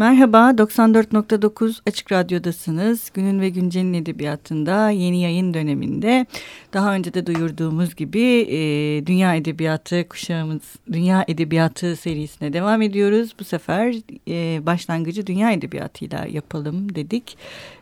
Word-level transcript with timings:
Merhaba, 0.00 0.50
94.9 0.50 1.80
Açık 1.86 2.12
Radyo'dasınız. 2.12 3.10
Günün 3.14 3.40
ve 3.40 3.48
Güncel'in 3.48 3.94
edebiyatında 3.94 4.90
yeni 4.90 5.20
yayın 5.22 5.54
döneminde 5.54 6.26
daha 6.72 6.94
önce 6.94 7.14
de 7.14 7.26
duyurduğumuz 7.26 7.94
gibi 7.94 8.22
e, 8.50 8.58
Dünya 9.06 9.34
Edebiyatı 9.34 10.08
kuşağımız, 10.08 10.62
Dünya 10.92 11.24
Edebiyatı 11.28 11.96
serisine 11.96 12.52
devam 12.52 12.82
ediyoruz. 12.82 13.34
Bu 13.40 13.44
sefer 13.44 13.94
e, 14.28 14.66
başlangıcı 14.66 15.26
Dünya 15.26 15.52
Edebiyatı'yla 15.52 16.26
yapalım 16.26 16.94
dedik 16.94 17.38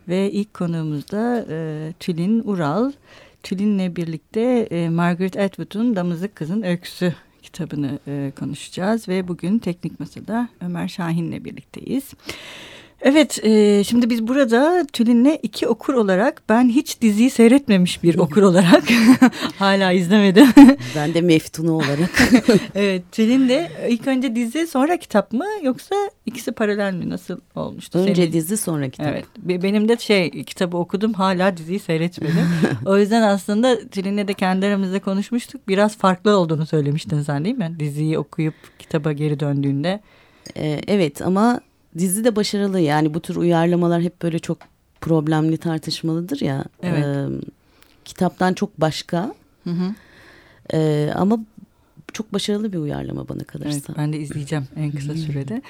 ve 0.08 0.30
ilk 0.30 0.54
konuğumuz 0.54 1.10
da 1.10 1.46
e, 1.50 1.92
Tülin 2.00 2.42
Ural. 2.44 2.92
Tülin'le 3.42 3.96
birlikte 3.96 4.68
e, 4.70 4.88
Margaret 4.88 5.36
Atwood'un 5.36 5.96
Damızlık 5.96 6.36
Kızın 6.36 6.62
Öyküsü 6.62 7.14
kitabını 7.52 7.98
e, 8.06 8.32
konuşacağız 8.38 9.08
ve 9.08 9.28
bugün 9.28 9.58
Teknik 9.58 10.00
Masa'da 10.00 10.48
Ömer 10.60 10.88
Şahin'le 10.88 11.44
birlikteyiz. 11.44 12.14
Evet, 13.02 13.44
e, 13.44 13.84
şimdi 13.84 14.10
biz 14.10 14.28
burada 14.28 14.86
Tülin'le 14.92 15.38
iki 15.42 15.68
okur 15.68 15.94
olarak 15.94 16.42
ben 16.48 16.68
hiç 16.68 17.00
diziyi 17.00 17.30
seyretmemiş 17.30 18.02
bir 18.02 18.18
okur 18.18 18.42
olarak 18.42 18.82
hala 19.58 19.92
izlemedim. 19.92 20.48
ben 20.96 21.14
de 21.14 21.20
meftunu 21.20 21.72
olarak. 21.72 22.10
evet, 22.74 23.02
Tülin 23.12 23.48
de 23.48 23.70
ilk 23.88 24.06
önce 24.06 24.36
dizi 24.36 24.66
sonra 24.66 24.96
kitap 24.96 25.32
mı 25.32 25.44
yoksa 25.62 25.94
ikisi 26.26 26.52
paralel 26.52 26.94
mi 26.94 27.10
nasıl 27.10 27.38
olmuştu? 27.54 27.98
Önce 27.98 28.14
Senin? 28.14 28.32
dizi 28.32 28.56
sonra 28.56 28.88
kitap. 28.88 29.06
Evet, 29.06 29.24
benim 29.62 29.88
de 29.88 29.96
şey 29.96 30.30
kitabı 30.30 30.76
okudum 30.76 31.12
hala 31.12 31.56
diziyi 31.56 31.78
seyretmedim. 31.78 32.46
o 32.86 32.98
yüzden 32.98 33.22
aslında 33.22 33.88
Tülin'le 33.88 34.28
de 34.28 34.34
kendi 34.34 34.66
aramızda 34.66 35.00
konuşmuştuk. 35.00 35.68
Biraz 35.68 35.96
farklı 35.96 36.36
olduğunu 36.36 36.66
söylemiştin 36.66 37.22
sen 37.22 37.44
değil 37.44 37.58
mi? 37.58 37.76
Diziyi 37.78 38.18
okuyup 38.18 38.54
kitaba 38.78 39.12
geri 39.12 39.40
döndüğünde. 39.40 40.00
Ee, 40.56 40.80
evet 40.86 41.22
ama 41.22 41.60
dizi 41.98 42.24
de 42.24 42.36
başarılı 42.36 42.80
yani 42.80 43.14
bu 43.14 43.20
tür 43.20 43.36
uyarlamalar 43.36 44.02
hep 44.02 44.22
böyle 44.22 44.38
çok 44.38 44.58
problemli 45.00 45.56
tartışmalıdır 45.56 46.40
ya. 46.40 46.64
Evet. 46.82 47.04
E, 47.06 47.26
kitaptan 48.04 48.54
çok 48.54 48.80
başka. 48.80 49.34
Hı 49.64 49.70
hı. 49.70 49.94
E, 50.72 51.10
ama 51.14 51.38
çok 52.12 52.32
başarılı 52.32 52.72
bir 52.72 52.78
uyarlama 52.78 53.28
bana 53.28 53.44
kalırsa. 53.44 53.70
Evet, 53.70 53.98
ben 53.98 54.12
de 54.12 54.18
izleyeceğim 54.18 54.64
en 54.76 54.90
kısa 54.90 55.14
sürede. 55.14 55.62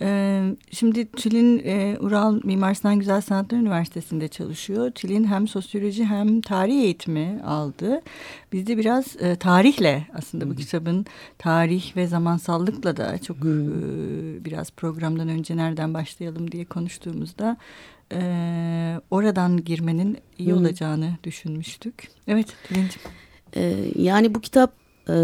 Ee, 0.00 0.56
şimdi 0.70 1.10
Tülin 1.10 1.62
e, 1.64 1.96
Ural 2.00 2.40
Mimar 2.44 2.74
Sinan 2.74 2.98
Güzel 2.98 3.20
Sanatlar 3.20 3.58
Üniversitesi'nde 3.58 4.28
çalışıyor. 4.28 4.90
Tülin 4.90 5.24
hem 5.24 5.48
sosyoloji 5.48 6.04
hem 6.04 6.40
tarih 6.40 6.74
eğitimi 6.74 7.42
aldı. 7.46 8.00
Biz 8.52 8.66
de 8.66 8.78
biraz 8.78 9.16
e, 9.20 9.36
tarihle 9.36 10.06
aslında 10.14 10.50
bu 10.50 10.56
kitabın 10.56 11.06
tarih 11.38 11.96
ve 11.96 12.06
zamansallıkla 12.06 12.96
da 12.96 13.18
çok 13.18 13.36
e, 13.36 13.50
biraz 14.44 14.70
programdan 14.70 15.28
önce 15.28 15.56
nereden 15.56 15.94
başlayalım 15.94 16.52
diye 16.52 16.64
konuştuğumuzda 16.64 17.56
e, 18.12 18.20
oradan 19.10 19.64
girmenin 19.64 20.18
iyi 20.38 20.54
olacağını 20.54 21.10
düşünmüştük. 21.24 22.08
Evet 22.26 22.46
Tülin'ciğim. 22.68 23.10
Ee, 23.56 23.74
yani 23.96 24.34
bu 24.34 24.40
kitap 24.40 24.85
e, 25.08 25.16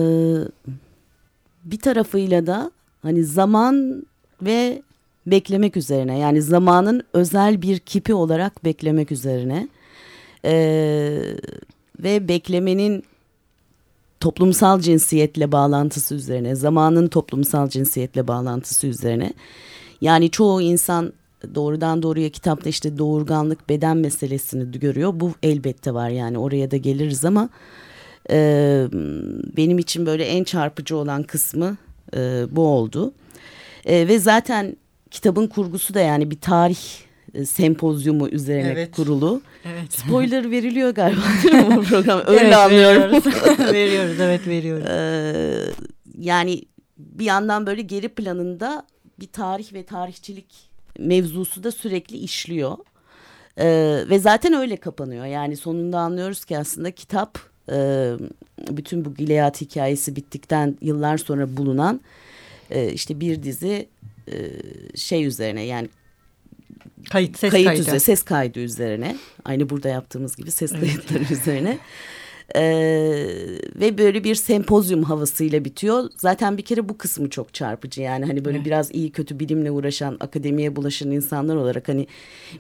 bir 1.64 1.78
tarafıyla 1.78 2.47
da 2.47 2.70
hani 3.02 3.25
zaman 3.25 4.06
ve 4.42 4.83
beklemek 5.27 5.77
üzerine 5.77 6.19
yani 6.19 6.42
zamanın 6.42 7.02
özel 7.12 7.62
bir 7.62 7.78
kipi 7.78 8.14
olarak 8.14 8.64
beklemek 8.64 9.12
üzerine 9.12 9.69
e, 10.44 10.55
ve 11.98 12.28
beklemenin 12.28 13.05
toplumsal 14.20 14.80
cinsiyetle 14.80 15.53
bağlantısı 15.53 16.14
üzerine 16.14 16.55
zamanın 16.55 17.08
toplumsal 17.08 17.69
cinsiyetle 17.69 18.28
bağlantısı 18.28 18.86
üzerine. 18.86 19.33
Yani 20.00 20.30
çoğu 20.30 20.62
insan 20.62 21.12
doğrudan 21.55 22.03
doğruya 22.03 22.28
kitapta 22.28 22.69
işte 22.69 22.98
doğurganlık 22.98 23.69
beden 23.69 23.97
meselesini 23.97 24.80
görüyor. 24.80 25.12
Bu 25.14 25.33
elbette 25.42 25.94
var 25.94 26.08
yani 26.08 26.38
oraya 26.38 26.70
da 26.70 26.77
geliriz 26.77 27.25
ama 27.25 27.48
e, 28.33 28.87
benim 29.56 29.78
için 29.78 30.06
böyle 30.06 30.25
en 30.25 30.44
çarpıcı 30.44 30.97
olan 30.97 31.22
kısmı 31.22 31.76
e, 32.16 32.44
bu 32.50 32.66
oldu. 32.66 33.15
E, 33.84 34.09
ve 34.09 34.19
zaten 34.19 34.76
kitabın 35.10 35.47
kurgusu 35.47 35.94
da 35.94 36.00
yani 36.00 36.31
bir 36.31 36.41
tarih 36.41 36.78
e, 37.34 37.44
sempozyumu 37.44 38.28
üzerine 38.28 38.69
evet. 38.72 38.97
kurulu. 38.97 39.42
Evet. 39.65 39.92
Spoiler 39.92 40.50
veriliyor 40.50 40.91
galiba 40.94 41.21
değil 41.42 41.54
mi 41.54 41.76
bu 41.76 41.82
program? 41.82 42.22
Öyle 42.26 42.41
evet, 42.41 42.56
anlıyorum. 42.56 43.03
Veriyoruz. 43.03 43.59
veriyoruz 43.72 44.21
evet 44.21 44.47
veriyoruz. 44.47 44.87
Ee, 44.88 45.72
yani 46.19 46.62
bir 46.98 47.25
yandan 47.25 47.66
böyle 47.66 47.82
geri 47.82 48.09
planında 48.09 48.87
bir 49.21 49.26
tarih 49.26 49.72
ve 49.72 49.82
tarihçilik 49.82 50.47
mevzusu 50.98 51.65
da 51.65 51.72
sürekli 51.72 52.16
işliyor. 52.16 52.76
Ee, 53.59 54.04
ve 54.09 54.19
zaten 54.19 54.53
öyle 54.53 54.76
kapanıyor. 54.76 55.26
Yani 55.26 55.56
sonunda 55.56 55.98
anlıyoruz 55.98 56.44
ki 56.44 56.59
aslında 56.59 56.91
kitap 56.91 57.52
e, 57.71 58.11
bütün 58.71 59.05
bu 59.05 59.15
Gilead 59.15 59.61
hikayesi 59.61 60.17
bittikten 60.17 60.77
yıllar 60.81 61.19
sonra 61.19 61.56
bulunan 61.56 62.00
e, 62.71 62.93
işte 62.93 63.21
bir 63.21 63.43
dizi 63.43 63.89
e, 64.28 64.37
şey 64.97 65.25
üzerine 65.25 65.62
yani 65.62 65.89
kayıt 67.11 67.39
ses 67.39 67.51
kayıt 67.51 67.67
kaydı. 67.67 67.81
üzerine 67.81 68.01
ses 68.01 68.22
kaydı 68.22 68.61
üzerine 68.61 69.17
aynı 69.45 69.71
burada 69.71 69.89
yaptığımız 69.89 70.37
gibi 70.37 70.51
ses 70.51 70.72
evet. 70.72 70.81
kayıtları 70.81 71.33
üzerine 71.41 71.78
ee, 72.55 73.27
ve 73.77 73.99
böyle 73.99 74.25
bir 74.25 74.34
sempozyum 74.34 75.03
havasıyla 75.03 75.65
bitiyor. 75.65 76.11
Zaten 76.17 76.59
bir 76.59 76.62
kere 76.62 76.89
bu 76.89 76.99
kısmı 76.99 77.31
çok 77.31 77.55
çarpıcı 77.55 78.03
yani 78.03 78.25
hani 78.25 78.45
böyle 78.45 78.56
evet. 78.56 78.67
biraz 78.67 78.95
iyi 78.95 79.11
kötü 79.11 79.41
bilimle 79.41 79.71
uğraşan 79.71 80.17
akademiye 80.21 80.77
bulaşan 80.77 81.11
insanlar 81.11 81.56
olarak 81.56 81.89
hani 81.89 82.06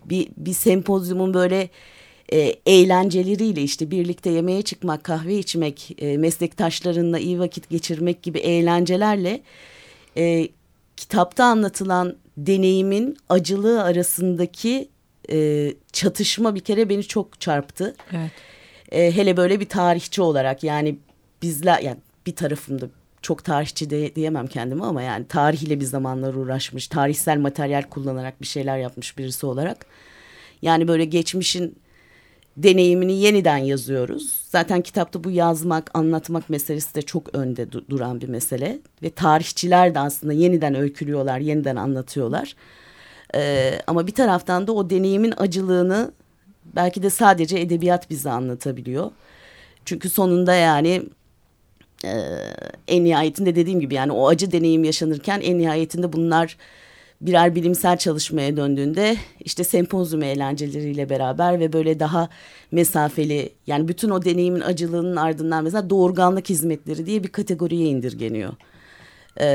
bir 0.04 0.28
bir 0.36 0.52
sempozyumun 0.52 1.34
böyle 1.34 1.68
e, 2.32 2.56
eğlenceleriyle 2.66 3.62
işte 3.62 3.90
birlikte 3.90 4.30
yemeğe 4.30 4.62
çıkmak, 4.62 5.04
kahve 5.04 5.38
içmek, 5.38 5.96
e, 5.98 6.16
meslektaşlarınla 6.16 7.18
iyi 7.18 7.38
vakit 7.38 7.70
geçirmek 7.70 8.22
gibi 8.22 8.38
eğlencelerle 8.38 9.42
e, 10.16 10.48
kitapta 10.96 11.44
anlatılan 11.44 12.16
deneyimin 12.36 13.16
acılığı 13.28 13.82
arasındaki 13.82 14.88
e, 15.30 15.68
çatışma 15.92 16.54
bir 16.54 16.60
kere 16.60 16.88
beni 16.88 17.04
çok 17.04 17.40
çarptı. 17.40 17.96
Evet. 18.12 18.30
E, 18.92 19.16
hele 19.16 19.36
böyle 19.36 19.60
bir 19.60 19.68
tarihçi 19.68 20.22
olarak 20.22 20.64
yani 20.64 20.96
bizler 21.42 21.80
yani 21.80 21.98
bir 22.26 22.36
tarafımda 22.36 22.86
çok 23.22 23.44
tarihçi 23.44 23.90
de, 23.90 24.14
diyemem 24.14 24.46
kendime 24.46 24.84
ama 24.84 25.02
yani 25.02 25.26
tarihiyle 25.28 25.80
bir 25.80 25.84
zamanlar 25.84 26.34
uğraşmış, 26.34 26.88
tarihsel 26.88 27.38
materyal 27.38 27.82
kullanarak 27.82 28.40
bir 28.40 28.46
şeyler 28.46 28.78
yapmış 28.78 29.18
birisi 29.18 29.46
olarak. 29.46 29.86
Yani 30.62 30.88
böyle 30.88 31.04
geçmişin 31.04 31.81
deneyimini 32.56 33.12
yeniden 33.12 33.56
yazıyoruz. 33.56 34.40
Zaten 34.48 34.80
kitapta 34.80 35.24
bu 35.24 35.30
yazmak, 35.30 35.90
anlatmak 35.94 36.50
meselesi 36.50 36.94
de 36.94 37.02
çok 37.02 37.34
önde 37.34 37.72
du 37.72 37.84
duran 37.90 38.20
bir 38.20 38.28
mesele. 38.28 38.78
Ve 39.02 39.10
tarihçiler 39.10 39.94
de 39.94 39.98
aslında 39.98 40.32
yeniden 40.32 40.74
öykülüyorlar, 40.74 41.38
yeniden 41.38 41.76
anlatıyorlar. 41.76 42.56
Ee, 43.34 43.78
ama 43.86 44.06
bir 44.06 44.12
taraftan 44.12 44.66
da 44.66 44.72
o 44.72 44.90
deneyimin 44.90 45.34
acılığını 45.36 46.12
belki 46.76 47.02
de 47.02 47.10
sadece 47.10 47.58
edebiyat 47.58 48.10
bize 48.10 48.30
anlatabiliyor. 48.30 49.10
Çünkü 49.84 50.10
sonunda 50.10 50.54
yani 50.54 51.02
e, 52.04 52.12
en 52.88 53.04
nihayetinde 53.04 53.56
dediğim 53.56 53.80
gibi 53.80 53.94
yani 53.94 54.12
o 54.12 54.28
acı 54.28 54.52
deneyim 54.52 54.84
yaşanırken 54.84 55.40
en 55.40 55.58
nihayetinde 55.58 56.12
bunlar 56.12 56.56
birer 57.22 57.54
bilimsel 57.54 57.96
çalışmaya 57.96 58.56
döndüğünde 58.56 59.16
işte 59.40 59.64
sempozyum 59.64 60.22
eğlenceleriyle 60.22 61.10
beraber 61.10 61.60
ve 61.60 61.72
böyle 61.72 62.00
daha 62.00 62.28
mesafeli 62.70 63.52
yani 63.66 63.88
bütün 63.88 64.10
o 64.10 64.24
deneyimin 64.24 64.60
acılığının 64.60 65.16
ardından 65.16 65.64
mesela 65.64 65.90
doğurganlık 65.90 66.48
hizmetleri 66.48 67.06
diye 67.06 67.24
bir 67.24 67.28
kategoriye 67.28 67.88
indirgeniyor. 67.88 68.52
Ee, 69.40 69.46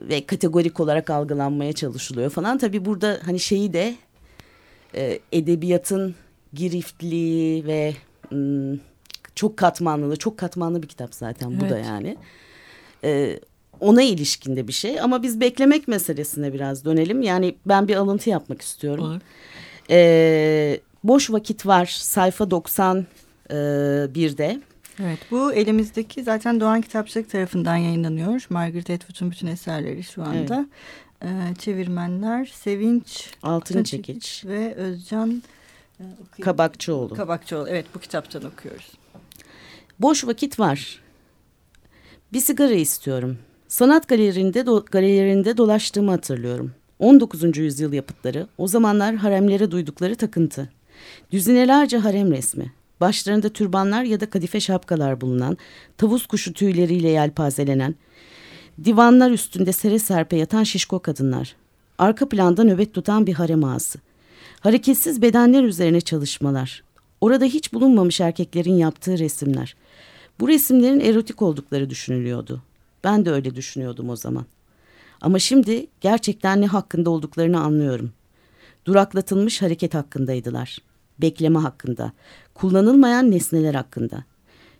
ve 0.00 0.26
kategorik 0.26 0.80
olarak 0.80 1.10
algılanmaya 1.10 1.72
çalışılıyor 1.72 2.30
falan. 2.30 2.58
Tabii 2.58 2.84
burada 2.84 3.18
hani 3.24 3.40
şeyi 3.40 3.72
de 3.72 3.94
e, 4.94 5.18
edebiyatın 5.32 6.14
giriftliği 6.52 7.66
ve 7.66 7.94
m, 8.30 8.36
hmm, 8.38 8.78
çok 9.34 9.56
katmanlı, 9.56 10.16
çok 10.16 10.38
katmanlı 10.38 10.82
bir 10.82 10.88
kitap 10.88 11.14
zaten 11.14 11.50
evet. 11.50 11.60
bu 11.60 11.68
da 11.68 11.78
yani. 11.78 12.16
Ee, 13.04 13.40
ona 13.80 14.02
ilişkinde 14.02 14.68
bir 14.68 14.72
şey 14.72 15.00
ama 15.00 15.22
biz 15.22 15.40
beklemek 15.40 15.88
meselesine 15.88 16.52
biraz 16.52 16.84
dönelim. 16.84 17.22
Yani 17.22 17.54
ben 17.66 17.88
bir 17.88 17.96
alıntı 17.96 18.30
yapmak 18.30 18.62
istiyorum. 18.62 19.20
Ee, 19.90 20.80
boş 21.04 21.30
vakit 21.30 21.66
var 21.66 21.86
sayfa 21.86 22.44
91'de. 22.44 24.44
E, 24.44 24.60
evet 25.02 25.18
bu 25.30 25.52
elimizdeki 25.52 26.22
zaten 26.22 26.60
Doğan 26.60 26.80
Kitapçılık 26.80 27.30
tarafından 27.30 27.76
yayınlanıyor. 27.76 28.46
Margaret 28.50 28.90
Atwood'un 28.90 29.30
bütün 29.30 29.46
eserleri 29.46 30.02
şu 30.02 30.22
anda. 30.22 30.56
Evet. 30.56 30.68
Ee, 31.22 31.54
çevirmenler 31.58 32.46
Sevinç 32.46 33.30
Altın 33.42 33.82
Çekiç 33.82 34.44
ve 34.44 34.74
Özcan 34.74 35.42
e, 36.00 36.04
Kabakçıoğlu. 36.40 37.14
Kabakçıoğlu 37.14 37.68
evet 37.68 37.86
bu 37.94 37.98
kitaptan 37.98 38.44
okuyoruz. 38.44 38.92
Boş 39.98 40.26
vakit 40.26 40.58
var. 40.58 41.00
Bir 42.32 42.40
sigara 42.40 42.74
istiyorum. 42.74 43.38
Sanat 43.68 44.08
galerilerinde, 44.08 44.66
do, 44.66 44.84
galerilerinde 44.90 45.56
dolaştığımı 45.56 46.10
hatırlıyorum. 46.10 46.72
19. 46.98 47.56
yüzyıl 47.56 47.92
yapıtları 47.92 48.46
o 48.58 48.68
zamanlar 48.68 49.14
haremlere 49.14 49.70
duydukları 49.70 50.14
takıntı. 50.14 50.68
Düzinelerce 51.32 51.98
harem 51.98 52.32
resmi, 52.32 52.72
başlarında 53.00 53.48
türbanlar 53.48 54.02
ya 54.02 54.20
da 54.20 54.30
kadife 54.30 54.60
şapkalar 54.60 55.20
bulunan, 55.20 55.58
tavus 55.98 56.26
kuşu 56.26 56.52
tüyleriyle 56.52 57.08
yelpazelenen, 57.08 57.94
divanlar 58.84 59.30
üstünde 59.30 59.72
sere 59.72 59.98
serpe 59.98 60.36
yatan 60.36 60.62
şişko 60.62 60.98
kadınlar, 60.98 61.56
arka 61.98 62.28
planda 62.28 62.64
nöbet 62.64 62.94
tutan 62.94 63.26
bir 63.26 63.34
harem 63.34 63.64
ağası, 63.64 63.98
hareketsiz 64.60 65.22
bedenler 65.22 65.62
üzerine 65.62 66.00
çalışmalar, 66.00 66.84
orada 67.20 67.44
hiç 67.44 67.72
bulunmamış 67.72 68.20
erkeklerin 68.20 68.76
yaptığı 68.76 69.18
resimler. 69.18 69.76
Bu 70.40 70.48
resimlerin 70.48 71.00
erotik 71.00 71.42
oldukları 71.42 71.90
düşünülüyordu. 71.90 72.62
Ben 73.04 73.24
de 73.24 73.30
öyle 73.30 73.54
düşünüyordum 73.54 74.08
o 74.08 74.16
zaman. 74.16 74.46
Ama 75.20 75.38
şimdi 75.38 75.86
gerçekten 76.00 76.60
ne 76.60 76.66
hakkında 76.66 77.10
olduklarını 77.10 77.60
anlıyorum. 77.60 78.12
Duraklatılmış 78.84 79.62
hareket 79.62 79.94
hakkındaydılar. 79.94 80.78
Bekleme 81.18 81.58
hakkında, 81.58 82.12
kullanılmayan 82.54 83.30
nesneler 83.30 83.74
hakkında. 83.74 84.24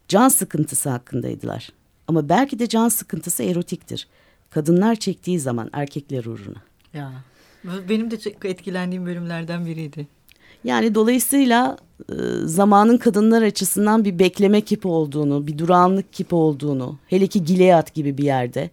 Can 0.08 0.28
sıkıntısı 0.28 0.90
hakkındaydılar. 0.90 1.72
Ama 2.06 2.28
belki 2.28 2.58
de 2.58 2.68
can 2.68 2.88
sıkıntısı 2.88 3.42
erotiktir. 3.42 4.08
Kadınlar 4.50 4.94
çektiği 4.94 5.40
zaman 5.40 5.70
erkekler 5.72 6.24
uğruna. 6.24 6.62
Ya 6.94 7.12
benim 7.88 8.10
de 8.10 8.20
çok 8.20 8.44
etkilendiğim 8.44 9.06
bölümlerden 9.06 9.66
biriydi. 9.66 10.08
Yani 10.64 10.94
dolayısıyla 10.94 11.76
zamanın 12.44 12.98
kadınlar 12.98 13.42
açısından 13.42 14.04
bir 14.04 14.18
bekleme 14.18 14.60
kipi 14.60 14.88
olduğunu, 14.88 15.46
bir 15.46 15.58
durağanlık 15.58 16.12
kipi 16.12 16.34
olduğunu, 16.34 16.98
hele 17.06 17.26
ki 17.26 17.44
Gilead 17.44 17.94
gibi 17.94 18.18
bir 18.18 18.24
yerde 18.24 18.70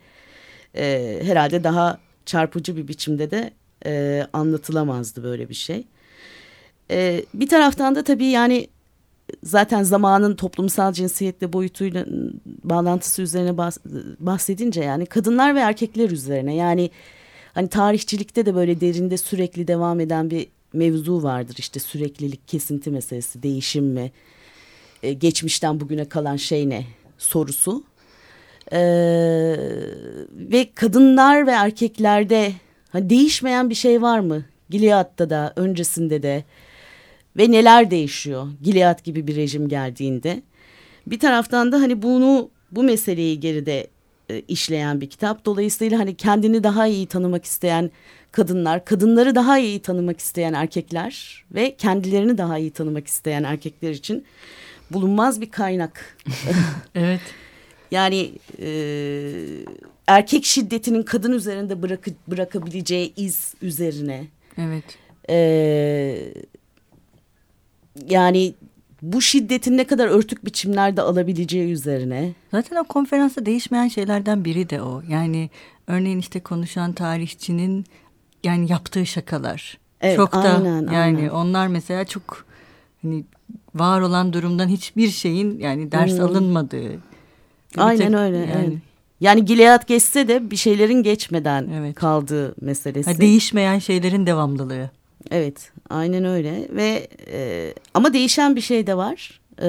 e, 0.78 1.20
herhalde 1.24 1.64
daha 1.64 1.98
çarpıcı 2.26 2.78
bir 2.78 2.88
biçimde 2.88 3.32
de 3.32 3.52
e, 3.86 4.24
anlatılamazdı 4.34 5.24
böyle 5.24 5.50
bir 5.50 5.54
şey. 5.54 5.88
E, 6.92 7.26
bir 7.34 7.50
taraftan 7.50 7.96
da 7.96 8.04
tabii 8.04 8.26
yani 8.26 8.68
zaten 9.44 9.84
zamanın 9.84 10.36
toplumsal 10.36 10.94
cinsiyetle 10.94 11.54
boyutuyla 11.54 12.06
bağlantısı 12.64 13.22
üzerine 13.22 13.58
bahs 13.58 13.78
bahsedince 14.20 14.82
yani 14.84 15.06
kadınlar 15.06 15.56
ve 15.56 15.60
erkekler 15.60 16.10
üzerine 16.10 16.56
yani 16.56 16.90
hani 17.54 17.68
tarihçilikte 17.68 18.46
de 18.46 18.56
böyle 18.56 18.82
derinde 18.82 19.18
sürekli 19.18 19.68
devam 19.68 20.00
eden 20.00 20.30
bir 20.30 20.48
mevzu 20.76 21.24
vardır. 21.24 21.56
İşte 21.60 21.80
süreklilik 21.80 22.48
kesinti 22.48 22.92
meselesi 22.92 23.44
değişim 23.44 23.86
mi? 23.86 24.12
Ee, 25.04 25.14
geçmişten 25.14 25.80
bugüne 25.80 26.06
kalan 26.06 26.36
şey 26.36 26.70
ne? 26.70 26.86
Sorusu. 27.18 27.84
Ee, 28.72 28.78
ve 30.32 30.70
kadınlar 30.76 31.48
ve 31.48 31.52
erkeklerde 31.52 32.52
hani 32.90 33.10
değişmeyen 33.10 33.70
bir 33.70 33.76
şey 33.76 34.02
var 34.02 34.20
mı? 34.20 34.46
Gilead'da 34.70 35.30
da 35.30 35.54
öncesinde 35.56 36.24
de. 36.24 36.44
Ve 37.38 37.52
neler 37.52 37.92
değişiyor 37.92 38.48
Gilead 38.62 39.04
gibi 39.04 39.28
bir 39.28 39.36
rejim 39.36 39.70
geldiğinde. 39.70 40.42
Bir 41.08 41.20
taraftan 41.20 41.72
da 41.72 41.82
hani 41.82 42.02
bunu 42.02 42.50
bu 42.72 42.84
meseleyi 42.84 43.40
geride 43.40 43.88
e, 44.30 44.40
işleyen 44.40 45.02
bir 45.02 45.10
kitap. 45.10 45.46
Dolayısıyla 45.46 46.00
hani 46.00 46.16
kendini 46.16 46.64
daha 46.64 46.88
iyi 46.88 47.08
tanımak 47.08 47.46
isteyen 47.46 47.92
kadınlar, 48.32 48.86
kadınları 48.86 49.36
daha 49.36 49.60
iyi 49.60 49.82
tanımak 49.82 50.20
isteyen 50.20 50.54
erkekler 50.54 51.46
ve 51.52 51.76
kendilerini 51.76 52.38
daha 52.38 52.58
iyi 52.58 52.72
tanımak 52.72 53.08
isteyen 53.08 53.44
erkekler 53.44 53.92
için 53.92 54.26
bulunmaz 54.92 55.42
bir 55.42 55.52
kaynak. 55.52 56.18
evet. 56.96 57.22
Yani 57.92 58.32
e, 58.60 58.70
erkek 60.08 60.46
şiddetinin 60.46 61.04
kadın 61.04 61.32
üzerinde 61.32 61.82
bırakı, 61.82 62.12
bırakabileceği 62.28 63.14
iz 63.18 63.54
üzerine. 63.62 64.28
Evet. 64.58 64.84
E, 65.30 66.34
yani 68.10 68.54
bu 69.14 69.22
şiddetin 69.22 69.78
ne 69.78 69.84
kadar 69.84 70.08
örtük 70.08 70.46
biçimlerde 70.46 71.02
alabileceği 71.02 71.72
üzerine. 71.72 72.34
Zaten 72.52 72.76
o 72.76 72.84
konferansta 72.84 73.46
değişmeyen 73.46 73.88
şeylerden 73.88 74.46
biri 74.46 74.70
de 74.70 74.82
o. 74.82 75.02
Yani 75.10 75.50
örneğin 75.88 76.20
işte 76.20 76.40
konuşan 76.40 76.94
tarihçinin 76.94 77.86
yani 78.44 78.72
yaptığı 78.72 79.06
şakalar. 79.06 79.78
Evet, 80.02 80.18
çok 80.18 80.34
da 80.34 80.38
aynen, 80.38 80.82
yani 80.82 80.98
aynen. 80.98 81.30
onlar 81.30 81.68
mesela 81.68 82.06
çok 82.06 82.46
hani 83.02 83.24
var 83.76 84.02
olan 84.02 84.34
durumdan 84.34 84.68
hiçbir 84.68 85.10
şeyin 85.10 85.60
yani 85.60 85.92
ders 85.92 86.12
hmm. 86.12 86.26
alınmadığı. 86.26 86.92
Aynen 87.78 88.12
tek, 88.12 88.20
öyle. 88.20 88.38
Yani, 88.38 88.52
evet. 88.68 88.78
Yani 89.22 89.46
Gilead 89.46 89.88
geçse 89.88 90.28
de 90.28 90.52
bir 90.52 90.56
şeylerin 90.56 91.04
geçmeden 91.04 91.70
evet. 91.74 91.96
kaldığı 91.96 92.56
meselesi. 92.62 93.12
Ha, 93.12 93.18
değişmeyen 93.18 93.80
şeylerin 93.80 94.26
devamlılığı. 94.26 94.90
Evet, 95.32 95.72
aynen 95.90 96.26
öyle 96.26 96.68
ve 96.70 97.08
e, 97.32 97.74
ama 97.94 98.14
değişen 98.14 98.56
bir 98.56 98.62
şey 98.62 98.88
de 98.88 98.98
var. 98.98 99.42
E, 99.62 99.68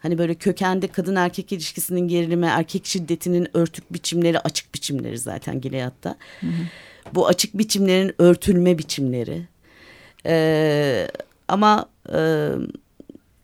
hani 0.00 0.18
böyle 0.18 0.34
kökende 0.34 0.86
kadın 0.86 1.16
erkek 1.16 1.52
ilişkisinin 1.52 2.08
gerilimi, 2.08 2.46
erkek 2.46 2.86
şiddetinin 2.86 3.56
örtük 3.56 3.92
biçimleri, 3.92 4.38
açık 4.38 4.74
biçimleri 4.74 5.18
zaten 5.18 5.60
Gilead'da. 5.60 6.16
Hı 6.40 6.46
hı. 6.46 6.62
Bu 7.14 7.26
açık 7.26 7.58
biçimlerin 7.58 8.14
örtülme 8.18 8.78
biçimleri. 8.78 9.42
E, 10.26 11.08
ama 11.48 11.86
e, 12.14 12.48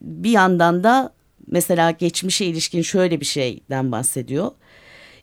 bir 0.00 0.30
yandan 0.30 0.84
da 0.84 1.12
mesela 1.46 1.90
geçmişe 1.90 2.44
ilişkin 2.44 2.82
şöyle 2.82 3.20
bir 3.20 3.26
şeyden 3.26 3.92
bahsediyor. 3.92 4.50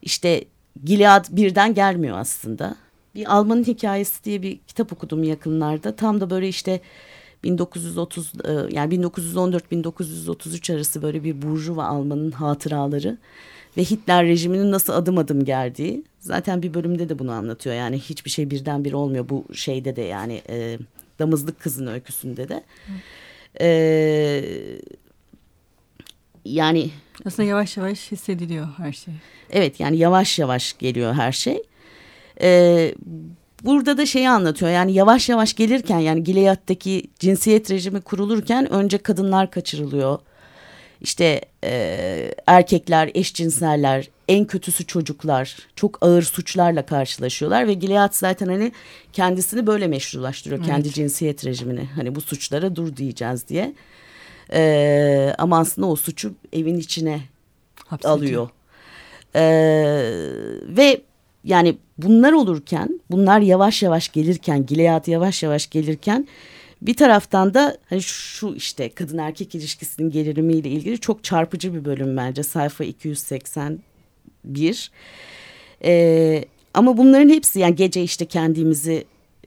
İşte 0.02 0.44
Gilead 0.84 1.26
birden 1.30 1.74
gelmiyor 1.74 2.18
aslında 2.18 2.76
bir 3.16 3.36
Alman'ın 3.36 3.64
hikayesi 3.64 4.24
diye 4.24 4.42
bir 4.42 4.60
kitap 4.68 4.94
okudum 4.94 5.24
yakınlarda. 5.24 5.96
Tam 5.96 6.22
da 6.22 6.30
böyle 6.30 6.48
işte 6.48 6.82
1930 7.44 8.34
e, 8.46 8.52
yani 8.76 8.96
1914-1933 8.96 10.76
arası 10.76 11.02
böyle 11.02 11.24
bir 11.24 11.42
burjuva 11.42 11.84
Alman'ın 11.84 12.32
hatıraları 12.32 13.18
ve 13.78 13.84
Hitler 13.84 14.26
rejiminin 14.26 14.72
nasıl 14.72 14.94
adım 14.94 15.18
adım 15.18 15.46
geldiği. 15.46 16.04
Zaten 16.20 16.64
bir 16.64 16.74
bölümde 16.74 17.10
de 17.10 17.20
bunu 17.20 17.32
anlatıyor. 17.32 17.76
Yani 17.76 18.00
hiçbir 18.00 18.30
şey 18.30 18.50
birdenbire 18.50 18.96
olmuyor 18.96 19.30
bu 19.30 19.46
şeyde 19.54 19.96
de 19.96 20.02
yani 20.02 20.42
e, 20.50 20.78
Damızlık 21.20 21.60
Kızın 21.60 21.88
öyküsünde 21.88 22.50
de. 22.50 22.64
E, 23.62 23.70
yani 26.46 26.90
aslında 27.26 27.50
yavaş 27.50 27.78
yavaş 27.78 28.12
hissediliyor 28.12 28.68
her 28.78 28.94
şey. 28.94 29.14
Evet 29.50 29.80
yani 29.80 29.98
yavaş 29.98 30.40
yavaş 30.40 30.78
geliyor 30.78 31.14
her 31.14 31.32
şey. 31.32 31.64
E, 32.42 32.96
burada 33.64 33.98
da 33.98 34.06
şeyi 34.06 34.30
anlatıyor 34.30 34.72
yani 34.72 34.94
yavaş 34.94 35.30
yavaş 35.30 35.54
gelirken 35.54 36.00
yani 36.00 36.24
Gilead'daki 36.24 37.04
cinsiyet 37.20 37.72
rejimi 37.72 38.02
kurulurken 38.02 38.72
önce 38.72 38.98
kadınlar 38.98 39.52
kaçırılıyor. 39.52 40.20
İşte 41.02 41.42
e, 41.64 42.32
erkekler, 42.48 43.12
eşcinseller, 43.14 44.10
en 44.28 44.46
kötüsü 44.46 44.86
çocuklar 44.86 45.58
çok 45.76 46.06
ağır 46.06 46.22
suçlarla 46.22 46.86
karşılaşıyorlar 46.86 47.68
ve 47.68 47.74
Gilead 47.74 48.14
zaten 48.14 48.48
hani 48.48 48.72
kendisini 49.14 49.68
böyle 49.68 49.88
meşrulaştırıyor 49.88 50.60
evet. 50.60 50.70
kendi 50.70 50.92
cinsiyet 50.92 51.46
rejimini. 51.46 51.86
Hani 51.96 52.16
bu 52.16 52.22
suçlara 52.22 52.76
dur 52.76 52.96
diyeceğiz 52.96 53.48
diye. 53.48 53.74
Ee, 54.54 55.36
ama 55.38 55.60
aslında 55.60 55.88
o 55.88 55.96
suçu 55.96 56.34
evin 56.54 56.78
içine 56.78 57.22
Hapsediyor. 57.86 58.18
alıyor. 58.18 58.50
Ee, 59.36 59.42
ve 60.78 61.02
yani 61.46 61.78
bunlar 61.98 62.34
olurken, 62.34 63.00
bunlar 63.12 63.40
yavaş 63.40 63.84
yavaş 63.84 64.12
gelirken, 64.12 64.66
Gilead 64.66 65.08
yavaş 65.08 65.44
yavaş 65.44 65.70
gelirken 65.70 66.28
bir 66.82 66.94
taraftan 66.94 67.54
da 67.54 67.78
hani 67.90 68.02
şu 68.02 68.56
işte 68.56 68.90
kadın 68.90 69.18
erkek 69.18 69.56
ilişkisinin 69.56 70.10
gerilimiyle 70.10 70.70
ilgili 70.70 71.00
çok 71.00 71.24
çarpıcı 71.24 71.74
bir 71.74 71.86
bölüm 71.86 72.18
bence 72.18 72.44
sayfa 72.44 72.84
281. 72.84 74.92
Ee, 75.84 76.46
ama 76.74 76.98
bunların 76.98 77.30
hepsi 77.30 77.60
yani 77.60 77.76
gece 77.76 78.04
işte 78.04 78.26
kendimizi 78.26 79.06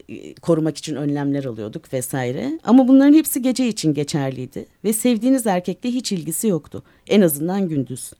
e, 0.08 0.34
korumak 0.34 0.78
için 0.78 0.96
önlemler 0.96 1.44
alıyorduk 1.44 1.92
vesaire. 1.92 2.60
Ama 2.64 2.88
bunların 2.88 3.14
hepsi 3.14 3.42
gece 3.42 3.68
için 3.68 3.94
geçerliydi 3.94 4.66
ve 4.84 4.92
sevdiğiniz 4.92 5.46
erkekle 5.46 5.90
hiç 5.90 6.12
ilgisi 6.12 6.48
yoktu. 6.48 6.82
En 7.08 7.20
azından 7.20 7.68
gündüz. 7.68 8.12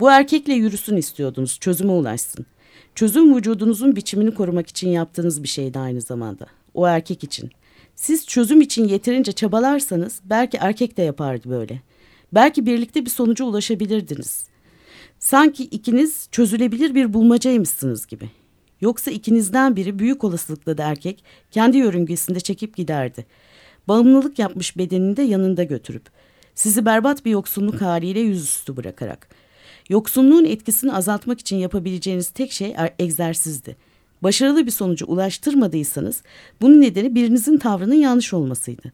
Bu 0.00 0.10
erkekle 0.10 0.54
yürüsün 0.54 0.96
istiyordunuz, 0.96 1.58
çözüme 1.60 1.92
ulaşsın. 1.92 2.46
Çözüm 2.94 3.36
vücudunuzun 3.36 3.96
biçimini 3.96 4.34
korumak 4.34 4.68
için 4.68 4.88
yaptığınız 4.88 5.42
bir 5.42 5.48
şeydi 5.48 5.78
aynı 5.78 6.00
zamanda. 6.00 6.46
O 6.74 6.86
erkek 6.86 7.24
için. 7.24 7.50
Siz 7.94 8.26
çözüm 8.26 8.60
için 8.60 8.88
yeterince 8.88 9.32
çabalarsanız 9.32 10.20
belki 10.24 10.56
erkek 10.56 10.96
de 10.96 11.02
yapardı 11.02 11.50
böyle. 11.50 11.80
Belki 12.32 12.66
birlikte 12.66 13.04
bir 13.04 13.10
sonuca 13.10 13.44
ulaşabilirdiniz. 13.44 14.46
Sanki 15.18 15.64
ikiniz 15.64 16.28
çözülebilir 16.30 16.94
bir 16.94 17.12
bulmacaymışsınız 17.12 18.06
gibi. 18.06 18.30
Yoksa 18.80 19.10
ikinizden 19.10 19.76
biri 19.76 19.98
büyük 19.98 20.24
olasılıkla 20.24 20.78
da 20.78 20.84
erkek 20.84 21.24
kendi 21.50 21.76
yörüngesinde 21.76 22.40
çekip 22.40 22.76
giderdi. 22.76 23.26
Bağımlılık 23.88 24.38
yapmış 24.38 24.78
bedenini 24.78 25.16
de 25.16 25.22
yanında 25.22 25.64
götürüp 25.64 26.06
sizi 26.54 26.86
berbat 26.86 27.24
bir 27.24 27.30
yoksunluk 27.30 27.82
haliyle 27.82 28.20
yüzüstü 28.20 28.76
bırakarak. 28.76 29.28
Yoksunluğun 29.88 30.44
etkisini 30.44 30.92
azaltmak 30.92 31.40
için 31.40 31.56
yapabileceğiniz 31.56 32.28
tek 32.28 32.52
şey 32.52 32.74
er, 32.76 32.94
egzersizdi. 32.98 33.76
başarılı 34.22 34.66
bir 34.66 34.70
sonuca 34.70 35.06
ulaştırmadıysanız 35.06 36.22
bunun 36.60 36.80
nedeni 36.80 37.14
birinizin 37.14 37.58
tavrının 37.58 37.94
yanlış 37.94 38.34
olmasıydı. 38.34 38.92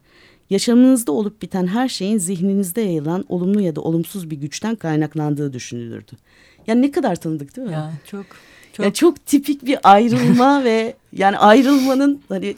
Yaşamınızda 0.49 1.11
olup 1.11 1.41
biten 1.41 1.67
her 1.67 1.89
şeyin 1.89 2.17
zihninizde 2.17 2.81
yayılan 2.81 3.25
olumlu 3.29 3.61
ya 3.61 3.75
da 3.75 3.81
olumsuz 3.81 4.29
bir 4.29 4.35
güçten 4.35 4.75
kaynaklandığı 4.75 5.53
düşünülürdü. 5.53 6.11
Yani 6.67 6.81
ne 6.81 6.91
kadar 6.91 7.15
tanıdık 7.15 7.55
değil 7.55 7.67
mi? 7.67 7.73
Ya 7.73 7.91
çok 8.05 8.25
çok, 8.73 8.85
ya 8.85 8.93
çok 8.93 9.25
tipik 9.25 9.65
bir 9.65 9.77
ayrılma 9.83 10.63
ve 10.63 10.95
yani 11.13 11.37
ayrılmanın 11.37 12.21
hani 12.29 12.55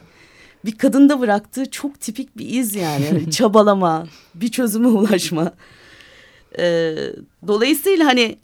bir 0.66 0.78
kadında 0.78 1.20
bıraktığı 1.20 1.72
çok 1.72 2.00
tipik 2.00 2.38
bir 2.38 2.50
iz 2.50 2.76
yani. 2.76 3.06
yani 3.06 3.32
çabalama, 3.32 4.08
bir 4.36 4.52
çözüme 4.52 4.88
ulaşma. 4.88 5.54
Ee, 6.60 6.96
dolayısıyla 7.48 8.06
hani 8.06 8.38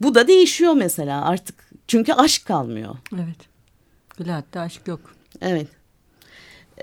bu 0.00 0.14
da 0.14 0.28
değişiyor 0.28 0.72
mesela 0.72 1.24
artık. 1.24 1.70
Çünkü 1.88 2.12
aşk 2.12 2.46
kalmıyor. 2.46 2.96
Evet. 3.14 3.36
Gülahat'ta 4.18 4.60
aşk 4.60 4.88
yok. 4.88 5.00
Evet. 5.40 5.68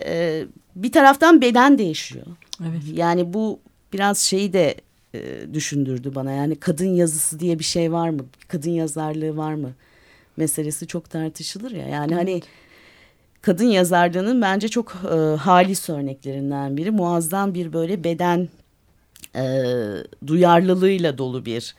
Ee, 0.06 0.46
bir 0.76 0.92
taraftan 0.92 1.42
beden 1.42 1.78
değişiyor. 1.78 2.26
Evet. 2.62 2.82
Yani 2.94 3.34
bu 3.34 3.60
biraz 3.94 4.20
şeyi 4.20 4.54
de 4.54 4.76
e, 5.16 5.54
düşündürdü 5.54 6.16
bana. 6.16 6.32
Yani 6.32 6.56
kadın 6.56 6.96
yazısı 6.96 7.40
diye 7.40 7.60
bir 7.60 7.64
şey 7.64 7.92
var 7.92 8.10
mı? 8.10 8.26
Kadın 8.48 8.72
yazarlığı 8.72 9.38
var 9.38 9.54
mı? 9.54 9.72
Meselesi 10.38 10.88
çok 10.88 11.10
tartışılır 11.10 11.72
ya. 11.72 11.88
Yani 11.88 12.16
hani 12.16 12.32
evet. 12.32 12.44
hani 12.44 12.52
kadın 13.42 13.66
yazarlığının 13.66 14.42
bence 14.42 14.68
çok 14.68 14.96
e, 15.12 15.16
halis 15.36 15.90
örneklerinden 15.90 16.78
biri. 16.78 16.92
Muazzam 16.92 17.54
bir 17.54 17.74
böyle 17.74 18.04
beden 18.04 18.50
e, 19.36 19.44
duyarlılığıyla 20.28 21.18
dolu 21.18 21.46
bir 21.46 21.76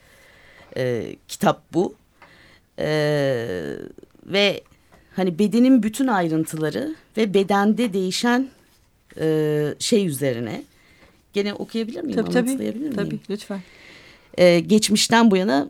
e, 0.77 1.17
kitap 1.29 1.63
bu. 1.73 1.95
E, 2.79 2.89
ve 4.27 4.61
hani 5.17 5.39
bedenin 5.39 5.83
bütün 5.83 6.07
ayrıntıları 6.07 6.95
ve 7.17 7.35
bedende 7.35 7.93
değişen 7.93 8.49
e, 9.21 9.75
şey 9.79 10.07
üzerine. 10.07 10.63
Gene 11.33 11.55
okuyabilir 11.55 12.03
miyim? 12.03 12.25
Tabii 12.25 12.35
tabii. 12.35 12.91
Tabii 12.97 13.21
lütfen. 13.31 13.61
Ee, 14.39 14.61
geçmişten 14.61 15.31
bu 15.31 15.37
yana 15.37 15.69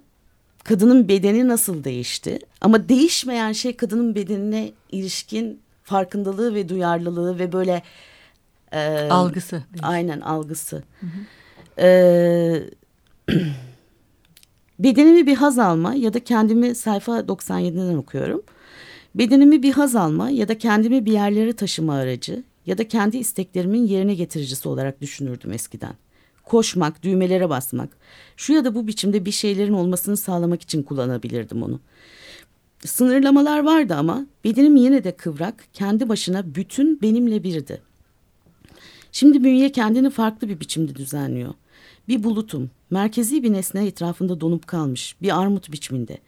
kadının 0.65 1.09
bedeni 1.09 1.49
nasıl 1.49 1.85
değişti? 1.85 2.39
Ama 2.61 2.89
değişmeyen 2.89 3.53
şey 3.53 3.77
kadının 3.77 4.15
bedenine 4.15 4.73
ilişkin 4.93 5.61
farkındalığı 5.85 6.55
ve 6.55 6.69
duyarlılığı 6.69 7.39
ve 7.39 7.53
böyle 7.53 7.83
e, 8.73 9.09
algısı. 9.11 9.63
Aynen 9.83 10.21
algısı. 10.21 10.77
Hı 10.77 11.07
hı. 11.07 11.21
Bedenimi 14.79 15.27
bir 15.27 15.37
haz 15.37 15.59
alma 15.59 15.95
ya 15.95 16.15
da 16.15 16.25
kendimi 16.25 16.75
sayfa 16.75 17.21
97'den 17.21 17.97
okuyorum. 17.97 18.43
Bedenimi 19.15 19.63
bir 19.63 19.73
haz 19.73 19.97
alma 19.97 20.31
ya 20.31 20.49
da 20.49 20.59
kendimi 20.59 21.07
bir 21.07 21.13
yerlere 21.13 21.53
taşıma 21.53 21.95
aracı 21.95 22.43
ya 22.67 22.79
da 22.79 22.89
kendi 22.89 23.17
isteklerimin 23.17 23.87
yerine 23.87 24.15
getiricisi 24.15 24.69
olarak 24.69 25.01
düşünürdüm 25.01 25.53
eskiden. 25.53 25.95
Koşmak, 26.45 27.03
düğmelere 27.03 27.49
basmak, 27.49 27.89
şu 28.37 28.53
ya 28.53 28.65
da 28.65 28.75
bu 28.75 28.87
biçimde 28.87 29.25
bir 29.25 29.31
şeylerin 29.31 29.73
olmasını 29.73 30.17
sağlamak 30.17 30.63
için 30.63 30.83
kullanabilirdim 30.83 31.63
onu. 31.63 31.81
Sınırlamalar 32.85 33.65
vardı 33.65 33.95
ama 33.95 34.27
bedenim 34.45 34.77
yine 34.77 35.05
de 35.05 35.17
kıvrak, 35.17 35.65
kendi 35.73 36.09
başına 36.09 36.55
bütün 36.55 37.03
benimle 37.03 37.43
birdi. 37.43 37.88
Şimdi 39.19 39.45
bünye 39.45 39.73
kendini 39.73 40.11
farklı 40.11 40.49
bir 40.49 40.61
biçimde 40.61 40.95
düzenliyor. 40.95 41.55
Bir 42.09 42.25
bulutum, 42.25 42.71
merkezi 42.91 43.43
bir 43.43 43.53
nesne 43.53 43.87
etrafında 43.87 44.41
donup 44.41 44.67
kalmış, 44.67 45.17
bir 45.23 45.41
armut 45.41 45.73
biçiminde. 45.73 46.19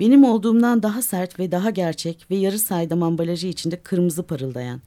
Benim 0.00 0.24
olduğumdan 0.24 0.82
daha 0.82 1.02
sert 1.02 1.38
ve 1.38 1.52
daha 1.52 1.70
gerçek 1.70 2.26
ve 2.30 2.36
yarı 2.36 2.58
saydam 2.58 3.02
ambalajı 3.02 3.46
içinde 3.46 3.80
kırmızı 3.80 4.22
parıldayan. 4.22 4.80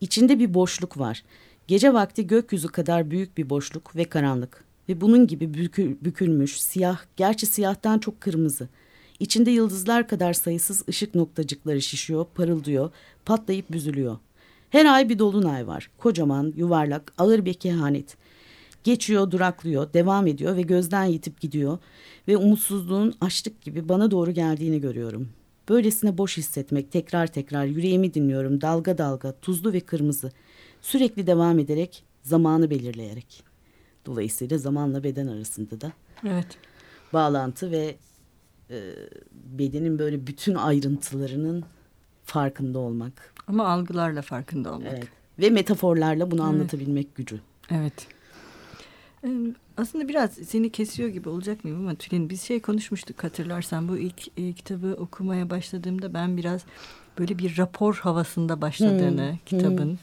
İçinde 0.00 0.38
bir 0.38 0.54
boşluk 0.54 0.98
var. 0.98 1.22
Gece 1.66 1.94
vakti 1.94 2.26
gökyüzü 2.26 2.68
kadar 2.68 3.10
büyük 3.10 3.38
bir 3.38 3.50
boşluk 3.50 3.96
ve 3.96 4.04
karanlık. 4.04 4.64
Ve 4.88 5.00
bunun 5.00 5.26
gibi 5.26 5.54
bükül, 5.54 5.96
bükülmüş, 6.02 6.60
siyah, 6.60 6.98
gerçi 7.16 7.46
siyahtan 7.46 7.98
çok 7.98 8.20
kırmızı. 8.20 8.68
İçinde 9.20 9.50
yıldızlar 9.50 10.08
kadar 10.08 10.32
sayısız 10.32 10.84
ışık 10.88 11.14
noktacıkları 11.14 11.82
şişiyor, 11.82 12.26
parıldıyor, 12.34 12.90
patlayıp 13.24 13.72
büzülüyor. 13.72 14.18
Her 14.70 14.86
ay 14.86 15.08
bir 15.08 15.18
dolunay 15.18 15.66
var. 15.66 15.90
Kocaman, 15.98 16.52
yuvarlak, 16.56 17.12
ağır 17.18 17.44
bir 17.44 17.54
kehanet. 17.54 18.16
Geçiyor, 18.84 19.30
duraklıyor, 19.30 19.92
devam 19.92 20.26
ediyor 20.26 20.56
ve 20.56 20.62
gözden 20.62 21.04
yitip 21.04 21.40
gidiyor. 21.40 21.78
Ve 22.28 22.36
umutsuzluğun 22.36 23.14
açlık 23.20 23.62
gibi 23.62 23.88
bana 23.88 24.10
doğru 24.10 24.30
geldiğini 24.30 24.80
görüyorum. 24.80 25.28
Böylesine 25.68 26.18
boş 26.18 26.36
hissetmek 26.36 26.92
tekrar 26.92 27.26
tekrar 27.26 27.64
yüreğimi 27.64 28.14
dinliyorum 28.14 28.60
dalga 28.60 28.98
dalga 28.98 29.32
tuzlu 29.32 29.72
ve 29.72 29.80
kırmızı. 29.80 30.32
Sürekli 30.82 31.26
devam 31.26 31.58
ederek 31.58 32.04
zamanı 32.22 32.70
belirleyerek. 32.70 33.44
Dolayısıyla 34.06 34.58
zamanla 34.58 35.04
beden 35.04 35.26
arasında 35.26 35.80
da 35.80 35.92
evet. 36.26 36.46
bağlantı 37.12 37.70
ve 37.70 37.96
e, 38.70 38.92
bedenin 39.34 39.98
böyle 39.98 40.26
bütün 40.26 40.54
ayrıntılarının 40.54 41.64
farkında 42.24 42.78
olmak. 42.78 43.34
Ama 43.48 43.68
algılarla 43.68 44.22
farkında 44.22 44.72
olmak. 44.72 44.92
Evet. 44.92 45.08
Ve 45.38 45.50
metaforlarla 45.50 46.30
bunu 46.30 46.40
evet. 46.42 46.54
anlatabilmek 46.54 47.14
gücü. 47.14 47.40
Evet. 47.70 48.08
Aslında 49.76 50.08
biraz 50.08 50.30
seni 50.32 50.70
kesiyor 50.70 51.08
gibi 51.08 51.28
olacak 51.28 51.64
mıyım 51.64 51.80
ama 51.80 51.94
Tülin 51.94 52.30
biz 52.30 52.42
şey 52.42 52.60
konuşmuştuk 52.60 53.24
hatırlarsan 53.24 53.88
bu 53.88 53.98
ilk 53.98 54.38
e, 54.38 54.52
kitabı 54.52 54.96
okumaya 55.00 55.50
başladığımda 55.50 56.14
ben 56.14 56.36
biraz 56.36 56.64
böyle 57.18 57.38
bir 57.38 57.58
rapor 57.58 57.94
havasında 57.94 58.60
başladığını 58.60 59.30
hmm. 59.30 59.38
kitabın. 59.46 59.90
Hmm. 59.90 59.98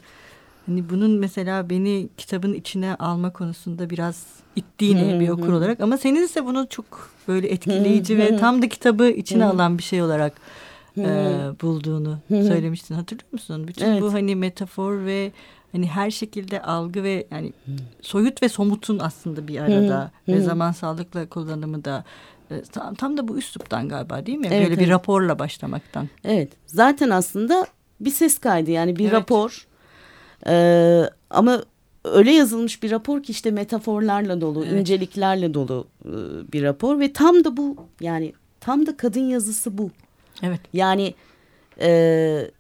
Hani 0.66 0.90
bunun 0.90 1.12
mesela 1.12 1.70
beni 1.70 2.10
kitabın 2.18 2.54
içine 2.54 2.96
alma 2.96 3.34
konusunda 3.34 3.90
biraz 3.90 4.26
ittiğini 4.56 5.12
hmm. 5.12 5.20
bir 5.20 5.30
okur 5.30 5.54
olarak 5.54 5.80
ama 5.80 5.98
senin 5.98 6.26
ise 6.26 6.46
bunu 6.46 6.68
çok 6.70 7.10
böyle 7.28 7.48
etkileyici 7.48 8.14
hmm. 8.14 8.22
ve 8.22 8.38
tam 8.38 8.62
da 8.62 8.70
kitabı 8.70 9.10
içine 9.10 9.44
hmm. 9.44 9.52
alan 9.52 9.78
bir 9.78 9.84
şey 9.84 10.02
olarak 10.02 10.34
hmm. 10.96 11.06
e, 11.06 11.52
bulduğunu 11.62 12.20
hmm. 12.28 12.44
söylemiştin 12.44 12.96
hatırlıyor 12.96 13.32
musun? 13.32 13.68
Bütün 13.68 13.86
evet. 13.86 14.02
bu 14.02 14.14
hani 14.14 14.36
metafor 14.36 15.06
ve 15.06 15.32
hani 15.72 15.88
her 15.88 16.12
şekilde 16.12 16.62
algı 16.62 17.04
ve 17.04 17.28
yani 17.32 17.54
soyut 18.02 18.44
ve 18.44 18.50
somutun 18.50 19.00
aslında 19.00 19.48
bir 19.48 19.60
arada 19.60 20.12
ve 20.28 20.42
zaman 20.42 20.72
sağlıkla 20.72 21.30
kullanımı 21.30 21.86
da 21.86 22.04
tam, 22.72 22.96
tam 22.96 23.18
da 23.18 23.28
bu 23.28 23.38
üsluptan 23.38 23.90
galiba 23.90 24.26
değil 24.26 24.38
mi? 24.38 24.48
Evet, 24.48 24.62
Böyle 24.62 24.74
evet. 24.74 24.80
bir 24.80 24.90
raporla 24.90 25.40
başlamaktan. 25.40 26.10
Evet. 26.24 26.50
Zaten 26.66 27.10
aslında 27.10 27.68
bir 28.00 28.12
ses 28.12 28.38
kaydı 28.38 28.72
yani 28.72 28.96
bir 28.96 29.04
evet. 29.04 29.14
rapor. 29.14 29.68
Ee, 30.48 31.04
ama 31.30 31.64
öyle 32.04 32.32
yazılmış 32.32 32.84
bir 32.84 32.92
rapor 32.92 33.24
ki 33.24 33.32
işte 33.32 33.52
metaforlarla 33.52 34.42
dolu, 34.42 34.66
evet. 34.66 34.82
inceliklerle 34.82 35.54
dolu 35.54 35.88
bir 36.54 36.64
rapor 36.64 37.00
ve 37.00 37.14
tam 37.14 37.44
da 37.44 37.58
bu 37.58 37.78
yani 38.02 38.34
tam 38.60 38.86
da 38.86 38.98
kadın 38.98 39.24
yazısı 39.30 39.78
bu. 39.78 39.92
Evet. 40.44 40.60
Yani 40.74 41.14
e, 41.82 42.52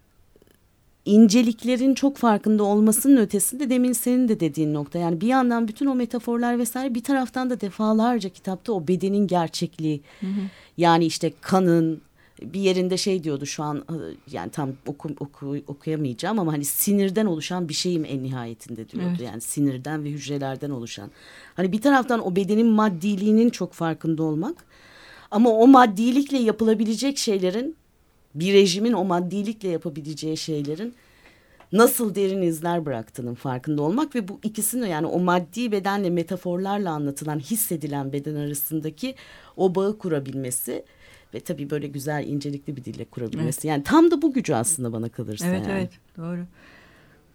inceliklerin 1.06 1.96
çok 1.96 2.18
farkında 2.18 2.64
olmasının 2.64 3.18
ötesinde 3.18 3.70
demin 3.70 3.94
senin 3.94 4.28
de 4.28 4.40
dediğin 4.40 4.74
nokta. 4.74 5.00
Yani 5.00 5.22
bir 5.22 5.28
yandan 5.28 5.68
bütün 5.68 5.86
o 5.86 5.96
metaforlar 5.96 6.60
vesaire 6.60 6.96
bir 6.96 7.04
taraftan 7.04 7.50
da 7.50 7.62
defalarca 7.62 8.30
kitapta 8.30 8.74
o 8.74 8.88
bedenin 8.88 9.28
gerçekliği. 9.28 10.02
Hı 10.20 10.28
hı. 10.28 10.42
Yani 10.78 11.06
işte 11.06 11.34
kanın 11.42 12.02
bir 12.42 12.60
yerinde 12.60 12.98
şey 12.98 13.24
diyordu 13.24 13.46
şu 13.46 13.64
an 13.64 13.86
yani 14.32 14.52
tam 14.52 14.70
oku, 14.86 15.10
oku, 15.20 15.58
okuyamayacağım 15.68 16.40
ama 16.40 16.54
hani 16.54 16.66
sinirden 16.66 17.26
oluşan 17.26 17.70
bir 17.70 17.74
şeyim 17.74 18.06
en 18.06 18.24
nihayetinde 18.24 18.90
diyordu. 18.90 19.10
Evet. 19.10 19.22
Yani 19.22 19.42
sinirden 19.42 20.04
ve 20.04 20.10
hücrelerden 20.10 20.70
oluşan. 20.70 21.12
Hani 21.56 21.72
bir 21.72 21.82
taraftan 21.82 22.28
o 22.28 22.36
bedenin 22.36 22.68
maddiliğinin 22.68 23.50
çok 23.50 23.74
farkında 23.74 24.24
olmak 24.24 24.66
ama 25.32 25.50
o 25.50 25.68
maddilikle 25.68 26.38
yapılabilecek 26.38 27.18
şeylerin 27.18 27.76
bir 28.36 28.54
rejimin 28.54 28.94
o 28.94 29.04
maddilikle 29.04 29.70
yapabileceği 29.70 30.38
şeylerin 30.38 30.94
nasıl 31.72 32.16
derin 32.16 32.42
izler 32.42 32.86
bıraktığının 32.86 33.36
farkında 33.36 33.82
olmak 33.82 34.16
ve 34.16 34.28
bu 34.28 34.40
ikisini 34.44 34.90
yani 34.90 35.08
o 35.08 35.20
maddi 35.20 35.72
bedenle 35.72 36.10
metaforlarla 36.10 36.92
anlatılan 36.92 37.40
hissedilen 37.40 38.14
beden 38.14 38.36
arasındaki 38.36 39.16
o 39.58 39.76
bağı 39.76 39.98
kurabilmesi 39.98 40.84
ve 41.34 41.40
tabii 41.40 41.70
böyle 41.70 41.88
güzel 41.88 42.28
incelikli 42.28 42.76
bir 42.78 42.86
dille 42.86 43.06
kurabilmesi. 43.06 43.58
Evet. 43.58 43.66
Yani 43.66 43.84
tam 43.84 44.12
da 44.12 44.22
bu 44.22 44.34
gücü 44.34 44.54
aslında 44.54 44.94
bana 44.94 45.10
kalırsa. 45.10 45.48
Evet 45.48 45.68
yani. 45.68 45.80
evet 45.80 45.92
doğru. 46.18 46.46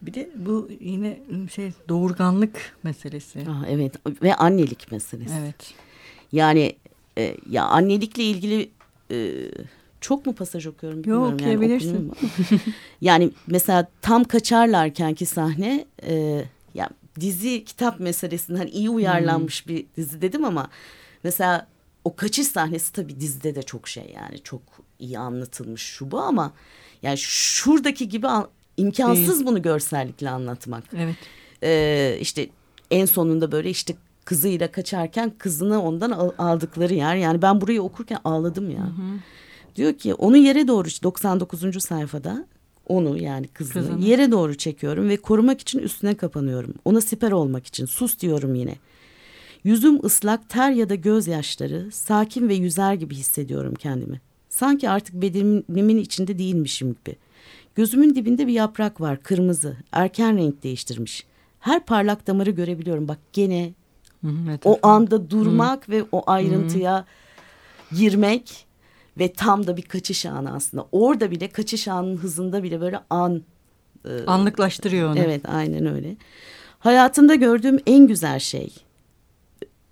Bir 0.02 0.14
de 0.14 0.30
bu 0.36 0.68
yine 0.80 1.18
şey 1.54 1.72
doğurganlık 1.88 2.76
meselesi. 2.82 3.44
Ah, 3.48 3.64
evet 3.68 3.94
ve 4.22 4.34
annelik 4.34 4.92
meselesi. 4.92 5.34
Evet. 5.40 5.74
Yani 6.32 6.76
e, 7.20 7.36
ya 7.50 7.64
annelikle 7.64 8.22
ilgili 8.22 8.70
e, 9.10 9.34
çok 10.00 10.26
mu 10.26 10.34
pasaj 10.34 10.66
okuyorum 10.66 11.02
bilmiyorum. 11.02 11.24
Yok 11.24 11.40
okuyabilirsin. 11.40 12.12
Yani, 12.22 12.60
yani 13.00 13.30
mesela 13.46 13.88
tam 14.02 14.24
kaçarlarken 14.24 15.14
ki 15.14 15.26
sahne 15.26 15.86
e, 16.02 16.44
ya 16.74 16.88
dizi 17.20 17.64
kitap 17.64 18.00
meselesinden 18.00 18.58
hani 18.58 18.70
iyi 18.70 18.90
uyarlanmış 18.90 19.66
hmm. 19.66 19.76
bir 19.76 19.86
dizi 19.96 20.22
dedim 20.22 20.44
ama 20.44 20.68
mesela 21.24 21.66
o 22.04 22.16
kaçış 22.16 22.46
sahnesi 22.46 22.92
tabii 22.92 23.20
dizide 23.20 23.54
de 23.54 23.62
çok 23.62 23.88
şey 23.88 24.12
yani 24.14 24.42
çok 24.42 24.62
iyi 24.98 25.18
anlatılmış 25.18 25.82
şu 25.82 26.10
bu 26.10 26.20
ama 26.20 26.52
yani 27.02 27.18
şuradaki 27.18 28.08
gibi 28.08 28.26
imkansız 28.76 29.34
Değil. 29.34 29.46
bunu 29.46 29.62
görsellikle 29.62 30.30
anlatmak. 30.30 30.84
Evet. 30.96 31.16
Ee, 31.62 32.18
işte 32.20 32.48
en 32.90 33.04
sonunda 33.04 33.52
böyle 33.52 33.70
işte 33.70 33.94
kızıyla 34.30 34.70
kaçarken 34.72 35.32
kızını 35.38 35.82
ondan 35.82 36.10
aldıkları 36.38 36.94
yer. 36.94 37.16
Yani 37.16 37.42
ben 37.42 37.60
burayı 37.60 37.82
okurken 37.82 38.18
ağladım 38.24 38.70
ya. 38.70 38.82
Hı 38.82 38.86
hı. 38.86 39.18
Diyor 39.76 39.94
ki 39.94 40.14
onu 40.14 40.36
yere 40.36 40.68
doğru 40.68 40.88
99. 41.02 41.82
sayfada 41.84 42.46
onu 42.86 43.18
yani 43.18 43.48
kızını, 43.48 43.82
kızını 43.82 44.04
yere 44.04 44.30
doğru 44.30 44.54
çekiyorum 44.54 45.08
ve 45.08 45.16
korumak 45.16 45.60
için 45.60 45.78
üstüne 45.78 46.14
kapanıyorum. 46.14 46.74
Ona 46.84 47.00
siper 47.00 47.32
olmak 47.32 47.66
için 47.66 47.86
sus 47.86 48.18
diyorum 48.18 48.54
yine. 48.54 48.76
Yüzüm 49.64 50.04
ıslak 50.04 50.48
ter 50.48 50.70
ya 50.70 50.88
da 50.88 50.94
gözyaşları 50.94 51.88
sakin 51.92 52.48
ve 52.48 52.54
yüzer 52.54 52.94
gibi 52.94 53.14
hissediyorum 53.14 53.74
kendimi. 53.74 54.20
Sanki 54.48 54.90
artık 54.90 55.14
bedenimin 55.14 55.98
içinde 55.98 56.38
değilmişim 56.38 56.88
gibi. 56.88 57.16
Gözümün 57.74 58.14
dibinde 58.14 58.46
bir 58.46 58.52
yaprak 58.52 59.00
var 59.00 59.22
kırmızı 59.22 59.76
erken 59.92 60.36
renk 60.38 60.62
değiştirmiş. 60.62 61.24
Her 61.60 61.84
parlak 61.84 62.26
damarı 62.26 62.50
görebiliyorum 62.50 63.08
bak 63.08 63.18
gene 63.32 63.72
evet, 64.24 64.60
o 64.64 64.78
anda 64.82 65.30
durmak 65.30 65.88
Hı. 65.88 65.92
ve 65.92 66.04
o 66.12 66.22
ayrıntıya 66.26 66.98
Hı. 66.98 67.96
girmek 67.96 68.66
ve 69.18 69.32
tam 69.32 69.66
da 69.66 69.76
bir 69.76 69.82
kaçış 69.82 70.26
anı 70.26 70.54
aslında. 70.54 70.86
Orada 70.92 71.30
bile 71.30 71.48
kaçış 71.48 71.88
anının 71.88 72.16
hızında 72.16 72.62
bile 72.62 72.80
böyle 72.80 73.00
an. 73.10 73.42
E, 74.04 74.24
Anlıklaştırıyor 74.26 75.10
onu. 75.10 75.18
Evet 75.18 75.42
aynen 75.48 75.86
öyle. 75.86 76.16
Hayatımda 76.78 77.34
gördüğüm 77.34 77.78
en 77.86 78.06
güzel 78.06 78.38
şey. 78.38 78.74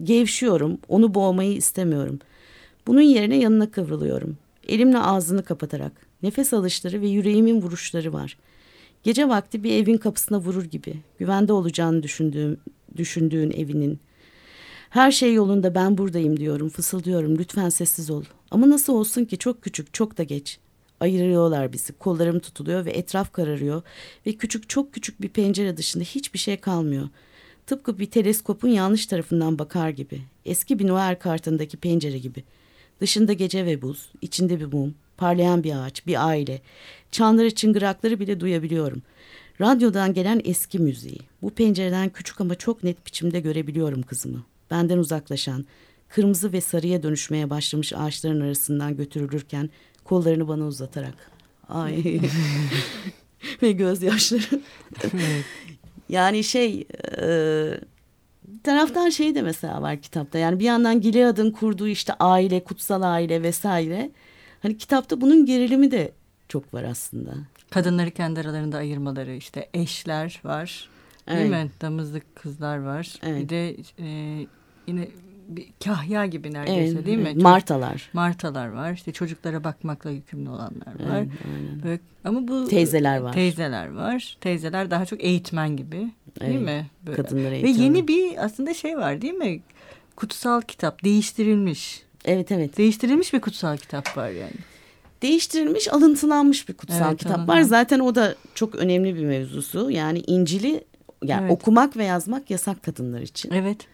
Gevşiyorum, 0.02 0.78
onu 0.88 1.14
boğmayı 1.14 1.52
istemiyorum. 1.52 2.18
Bunun 2.86 3.00
yerine 3.00 3.36
yanına 3.36 3.70
kıvrılıyorum. 3.70 4.36
Elimle 4.68 4.98
ağzını 4.98 5.44
kapatarak. 5.44 5.92
Nefes 6.22 6.52
alışları 6.52 7.00
ve 7.00 7.08
yüreğimin 7.08 7.62
vuruşları 7.62 8.12
var. 8.12 8.38
Gece 9.02 9.28
vakti 9.28 9.64
bir 9.64 9.72
evin 9.72 9.96
kapısına 9.96 10.38
vurur 10.38 10.64
gibi. 10.64 10.94
Güvende 11.18 11.52
olacağını 11.52 12.02
düşündüğüm, 12.02 12.60
düşündüğün 12.96 13.50
evinin. 13.50 14.00
Her 14.90 15.12
şey 15.12 15.34
yolunda 15.34 15.74
ben 15.74 15.98
buradayım 15.98 16.36
diyorum, 16.36 16.68
fısıldıyorum. 16.68 17.38
Lütfen 17.38 17.68
sessiz 17.68 18.10
ol. 18.10 18.24
Ama 18.50 18.70
nasıl 18.70 18.92
olsun 18.92 19.24
ki 19.24 19.38
çok 19.38 19.62
küçük, 19.62 19.94
çok 19.94 20.18
da 20.18 20.22
geç. 20.22 20.58
Ayırıyorlar 21.00 21.72
bizi. 21.72 21.92
Kollarım 21.92 22.38
tutuluyor 22.38 22.84
ve 22.84 22.90
etraf 22.90 23.32
kararıyor. 23.32 23.82
Ve 24.26 24.32
küçük, 24.32 24.68
çok 24.68 24.92
küçük 24.94 25.22
bir 25.22 25.28
pencere 25.28 25.76
dışında 25.76 26.04
hiçbir 26.04 26.38
şey 26.38 26.56
kalmıyor. 26.56 27.08
Tıpkı 27.66 27.98
bir 27.98 28.06
teleskopun 28.06 28.68
yanlış 28.68 29.06
tarafından 29.06 29.58
bakar 29.58 29.90
gibi. 29.90 30.20
Eski 30.44 30.78
bir 30.78 30.86
Noel 30.86 31.18
kartındaki 31.18 31.76
pencere 31.76 32.18
gibi. 32.18 32.44
Dışında 33.00 33.32
gece 33.32 33.66
ve 33.66 33.82
buz, 33.82 34.08
içinde 34.22 34.60
bir 34.60 34.72
mum, 34.72 34.94
parlayan 35.16 35.64
bir 35.64 35.84
ağaç, 35.84 36.06
bir 36.06 36.26
aile. 36.28 36.60
Çanları 37.12 37.50
çıngırakları 37.50 38.20
bile 38.20 38.40
duyabiliyorum. 38.40 39.02
Radyodan 39.60 40.14
gelen 40.14 40.40
eski 40.44 40.78
müziği. 40.78 41.20
Bu 41.42 41.50
pencereden 41.50 42.08
küçük 42.08 42.40
ama 42.40 42.54
çok 42.54 42.84
net 42.84 43.06
biçimde 43.06 43.40
görebiliyorum 43.40 44.02
kızımı. 44.02 44.44
Benden 44.70 44.98
uzaklaşan, 44.98 45.64
kırmızı 46.08 46.52
ve 46.52 46.60
sarıya 46.60 47.02
dönüşmeye 47.02 47.50
başlamış 47.50 47.92
ağaçların 47.92 48.40
arasından 48.40 48.96
götürülürken 48.96 49.70
kollarını 50.04 50.48
bana 50.48 50.66
uzatarak. 50.66 51.30
Ay. 51.68 52.20
ve 53.62 53.72
gözyaşları. 53.72 54.60
yani 56.08 56.44
şey 56.44 56.86
e, 57.22 57.28
taraftan 58.62 59.08
şey 59.10 59.34
de 59.34 59.42
mesela 59.42 59.82
var 59.82 60.02
kitapta. 60.02 60.38
Yani 60.38 60.58
bir 60.58 60.64
yandan 60.64 61.00
Gilead'ın 61.00 61.50
kurduğu 61.50 61.88
işte 61.88 62.12
aile, 62.20 62.64
kutsal 62.64 63.02
aile 63.02 63.42
vesaire. 63.42 64.10
Hani 64.62 64.78
kitapta 64.78 65.20
bunun 65.20 65.46
gerilimi 65.46 65.90
de 65.90 66.12
çok 66.48 66.74
var 66.74 66.84
aslında. 66.84 67.34
Kadınları 67.70 68.10
kendi 68.10 68.40
aralarında 68.40 68.76
ayırmaları 68.76 69.34
işte 69.34 69.68
eşler 69.74 70.40
var. 70.44 70.88
Evet. 71.26 71.40
Değil 71.40 71.50
mi? 71.50 71.70
Damızlık 71.80 72.36
kızlar 72.36 72.78
var. 72.78 73.14
Evet. 73.22 73.42
Bir 73.42 73.48
de 73.48 73.76
e, 73.98 74.46
yine 74.88 75.08
bir 75.48 75.66
kahya 75.84 76.26
gibi 76.26 76.52
neredeyse 76.52 76.94
evet, 76.94 77.06
değil 77.06 77.18
mi? 77.18 77.28
Evet. 77.32 77.42
Martalar. 77.42 78.10
Martalar 78.12 78.68
var. 78.68 78.92
İşte 78.92 79.12
çocuklara 79.12 79.64
bakmakla 79.64 80.10
yükümlü 80.10 80.50
olanlar 80.50 81.00
var. 81.00 81.18
Evet, 81.18 81.28
Böyle, 81.84 82.00
ama 82.24 82.48
bu 82.48 82.68
teyzeler 82.68 83.18
var. 83.18 83.32
Teyzeler 83.32 83.92
var. 83.92 84.36
Teyzeler 84.40 84.90
daha 84.90 85.06
çok 85.06 85.24
eğitmen 85.24 85.76
gibi. 85.76 85.96
Değil 85.96 86.52
evet, 86.52 86.60
mi? 86.60 86.86
Böyle. 87.06 87.22
Kadınları 87.22 87.54
eğitmen. 87.54 87.78
Ve 87.78 87.82
yeni 87.82 88.08
bir 88.08 88.44
aslında 88.44 88.74
şey 88.74 88.96
var 88.96 89.22
değil 89.22 89.34
mi? 89.34 89.60
Kutsal 90.16 90.60
kitap 90.60 91.04
değiştirilmiş. 91.04 92.02
Evet 92.24 92.52
evet. 92.52 92.78
Değiştirilmiş 92.78 93.32
bir 93.32 93.40
kutsal 93.40 93.76
kitap 93.76 94.16
var 94.16 94.28
yani. 94.28 94.52
Değiştirilmiş, 95.22 95.92
alıntılanmış 95.92 96.68
bir 96.68 96.74
kutsal 96.74 97.08
evet, 97.08 97.18
kitap 97.18 97.38
anladım. 97.38 97.54
var. 97.54 97.62
Zaten 97.62 98.00
o 98.00 98.14
da 98.14 98.34
çok 98.54 98.74
önemli 98.74 99.16
bir 99.16 99.24
mevzusu. 99.24 99.90
Yani 99.90 100.22
İncil'i 100.26 100.84
yani 101.24 101.42
evet. 101.42 101.52
okumak 101.52 101.96
ve 101.96 102.04
yazmak 102.04 102.50
yasak 102.50 102.82
kadınlar 102.82 103.20
için. 103.20 103.50
Evet. 103.52 103.86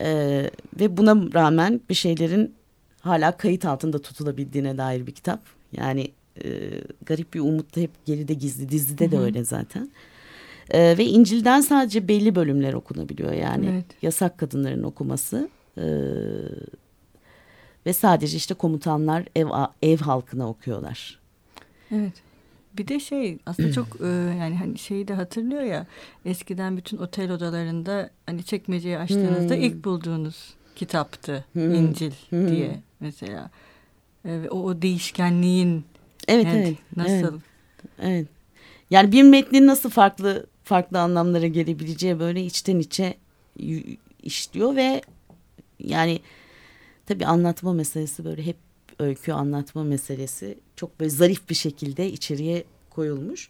Ee, 0.00 0.50
ve 0.80 0.96
buna 0.96 1.14
rağmen 1.34 1.80
bir 1.88 1.94
şeylerin 1.94 2.54
hala 3.00 3.36
kayıt 3.36 3.64
altında 3.64 3.98
tutulabildiğine 3.98 4.78
dair 4.78 5.06
bir 5.06 5.12
kitap. 5.12 5.40
Yani 5.72 6.10
e, 6.44 6.48
garip 7.06 7.34
bir 7.34 7.40
umut 7.40 7.76
da 7.76 7.80
hep 7.80 7.90
geride 8.06 8.34
gizli. 8.34 8.68
Dizide 8.68 9.10
de 9.10 9.18
öyle 9.18 9.44
zaten. 9.44 9.90
Ee, 10.70 10.98
ve 10.98 11.04
İncil'den 11.04 11.60
sadece 11.60 12.08
belli 12.08 12.34
bölümler 12.34 12.72
okunabiliyor. 12.72 13.32
Yani 13.32 13.66
evet. 13.72 13.84
yasak 14.02 14.38
kadınların 14.38 14.82
okuması. 14.82 15.48
Ee, 15.78 15.82
ve 17.86 17.92
sadece 17.92 18.36
işte 18.36 18.54
komutanlar 18.54 19.24
ev 19.36 19.46
ev 19.82 19.98
halkına 19.98 20.48
okuyorlar. 20.48 21.20
Evet. 21.90 22.12
Bir 22.78 22.88
de 22.88 23.00
şey 23.00 23.38
aslında 23.46 23.72
çok 23.72 24.00
e, 24.00 24.06
yani 24.40 24.56
hani 24.56 24.78
şeyi 24.78 25.08
de 25.08 25.14
hatırlıyor 25.14 25.62
ya 25.62 25.86
eskiden 26.24 26.76
bütün 26.76 26.96
otel 26.96 27.32
odalarında 27.32 28.10
hani 28.26 28.44
çekmeceyi 28.44 28.98
açtığınızda 28.98 29.54
hmm. 29.54 29.62
ilk 29.62 29.84
bulduğunuz 29.84 30.54
kitaptı 30.76 31.44
hmm. 31.52 31.74
İncil 31.74 32.12
hmm. 32.30 32.48
diye 32.48 32.80
mesela. 33.00 33.50
E, 34.24 34.48
o, 34.50 34.62
o 34.62 34.82
değişkenliğin 34.82 35.84
evet, 36.28 36.46
evet, 36.50 36.66
evet 36.66 36.96
nasıl? 36.96 37.34
Evet. 37.34 38.00
evet. 38.00 38.26
Yani 38.90 39.12
bir 39.12 39.22
metnin 39.22 39.66
nasıl 39.66 39.90
farklı 39.90 40.46
farklı 40.64 41.00
anlamlara 41.00 41.46
gelebileceği 41.46 42.18
böyle 42.18 42.44
içten 42.44 42.78
içe 42.78 43.14
işliyor 44.22 44.76
ve 44.76 45.02
yani 45.78 46.20
tabii 47.06 47.26
anlatma 47.26 47.72
meselesi 47.72 48.24
böyle 48.24 48.46
hep 48.46 48.56
öykü 48.98 49.32
anlatma 49.32 49.84
meselesi 49.84 50.58
çok 50.76 51.00
böyle 51.00 51.10
zarif 51.10 51.50
bir 51.50 51.54
şekilde 51.54 52.10
içeriye 52.12 52.64
koyulmuş. 52.90 53.48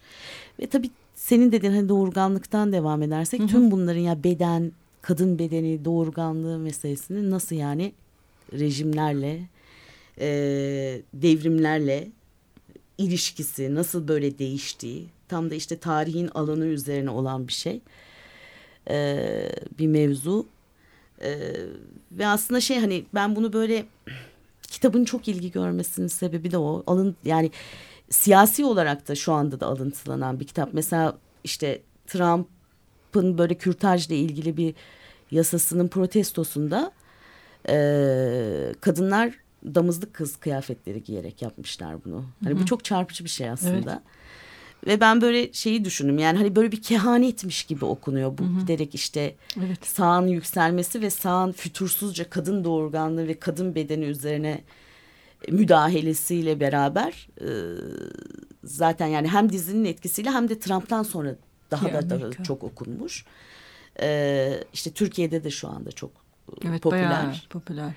Ve 0.61 0.67
tabii 0.67 0.91
senin 1.15 1.53
dediğin 1.53 1.73
hani 1.73 1.89
doğurganlıktan 1.89 2.73
devam 2.73 3.03
edersek 3.03 3.41
hı 3.41 3.45
hı. 3.45 3.49
tüm 3.49 3.71
bunların 3.71 4.01
ya 4.01 4.25
beden, 4.25 4.73
kadın 5.03 5.39
bedeni, 5.39 5.85
doğurganlığı 5.85 6.59
meselesini 6.59 7.31
nasıl 7.31 7.57
yani 7.57 7.93
rejimlerle, 8.53 9.49
e, 10.21 10.29
devrimlerle 11.15 12.09
ilişkisi 12.99 13.75
nasıl 13.75 14.09
böyle 14.09 14.39
değiştiği 14.39 15.07
tam 15.29 15.51
da 15.51 15.55
işte 15.55 15.79
tarihin 15.79 16.29
alanı 16.35 16.67
üzerine 16.67 17.11
olan 17.11 17.49
bir 17.49 17.53
şey. 17.53 17.81
E, 18.91 19.19
bir 19.79 19.87
mevzu. 19.87 20.47
E, 21.23 21.39
ve 22.12 22.27
aslında 22.27 22.61
şey 22.61 22.79
hani 22.79 23.05
ben 23.15 23.37
bunu 23.37 23.53
böyle 23.53 23.87
kitabın 24.77 25.05
çok 25.05 25.29
ilgi 25.29 25.51
görmesinin 25.51 26.07
sebebi 26.07 26.51
de 26.51 26.59
o. 26.59 26.83
Alın 26.87 27.17
yani 27.25 27.51
siyasi 28.11 28.65
olarak 28.65 29.09
da 29.09 29.15
şu 29.15 29.33
anda 29.33 29.61
da 29.61 29.67
alıntılanan 29.67 30.41
bir 30.41 30.47
kitap. 30.47 30.69
Mesela 30.73 31.19
işte 31.45 31.83
Trump'ın 32.07 33.39
böyle 33.39 33.55
kürtajla 33.55 34.15
ilgili 34.15 34.57
bir 34.57 34.75
yasasının 35.31 35.89
protestosunda 35.89 36.93
e, 37.69 38.75
kadınlar 38.81 39.35
damızlık 39.65 40.15
kız 40.15 40.37
kıyafetleri 40.37 41.03
giyerek 41.03 41.43
yapmışlar 41.43 42.05
bunu. 42.05 42.25
Hani 42.45 42.55
Hı 42.55 42.59
-hı. 42.59 42.62
bu 42.62 42.67
çok 42.67 42.85
çarpıcı 42.85 43.25
bir 43.25 43.31
şey 43.31 43.51
aslında. 43.51 43.93
Evet. 43.93 44.03
Ve 44.87 45.01
ben 45.01 45.21
böyle 45.21 45.53
şeyi 45.53 45.85
düşündüm 45.85 46.19
yani 46.19 46.39
hani 46.39 46.57
böyle 46.57 46.73
bir 46.73 46.83
kehanetmiş 46.83 47.65
gibi 47.65 47.85
okunuyor 47.85 48.39
bu 48.39 48.43
Hı 48.43 48.47
-hı. 48.47 48.61
giderek 48.61 48.95
işte 48.95 49.35
evet. 49.59 49.87
sağın 49.87 50.27
yükselmesi 50.27 51.03
ve 51.03 51.11
sağın 51.11 51.53
fütursuzca 51.53 52.31
kadın 52.31 52.65
doğurganlığı 52.65 53.29
ve 53.29 53.39
kadın 53.39 53.75
bedeni 53.75 54.05
üzerine 54.05 54.61
müdahalesiyle 55.49 56.61
beraber 56.61 57.29
e, 57.41 57.49
zaten 58.65 59.07
yani 59.07 59.29
hem 59.29 59.53
dizinin 59.53 59.85
etkisiyle 59.85 60.31
hem 60.31 60.49
de 60.49 60.59
Trump'tan 60.59 61.03
sonra 61.03 61.37
daha 61.71 61.93
da, 61.93 62.11
daha 62.11 62.31
çok 62.31 62.65
okunmuş. 62.65 63.25
E, 64.01 64.65
işte 64.73 64.91
Türkiye'de 64.91 65.45
de 65.45 65.51
şu 65.51 65.69
anda 65.69 65.93
çok 65.93 66.11
evet, 66.65 66.83
popüler. 66.83 67.47
popüler. 67.51 67.95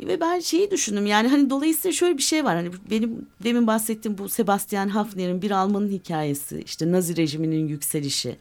Ve 0.00 0.20
ben 0.20 0.40
şeyi 0.40 0.70
düşündüm 0.70 1.06
yani 1.06 1.28
hani 1.28 1.50
dolayısıyla 1.50 1.92
şöyle 1.92 2.18
bir 2.18 2.22
şey 2.22 2.44
var 2.44 2.56
hani 2.56 2.70
benim 2.90 3.26
demin 3.44 3.66
bahsettiğim 3.66 4.18
bu 4.18 4.28
Sebastian 4.28 4.88
Hafner'in 4.88 5.42
bir 5.42 5.50
Alman'ın 5.50 5.88
hikayesi 5.88 6.62
işte 6.66 6.92
Nazi 6.92 7.16
rejiminin 7.16 7.68
yükselişi 7.68 8.36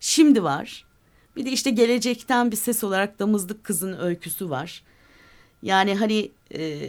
şimdi 0.00 0.42
var. 0.42 0.84
Bir 1.36 1.46
de 1.46 1.50
işte 1.50 1.70
gelecekten 1.70 2.50
bir 2.50 2.56
ses 2.56 2.84
olarak 2.84 3.18
Damızlık 3.18 3.64
Kız'ın 3.64 4.00
öyküsü 4.00 4.50
var. 4.50 4.82
Yani 5.62 5.94
hani 5.94 6.30
e, 6.54 6.80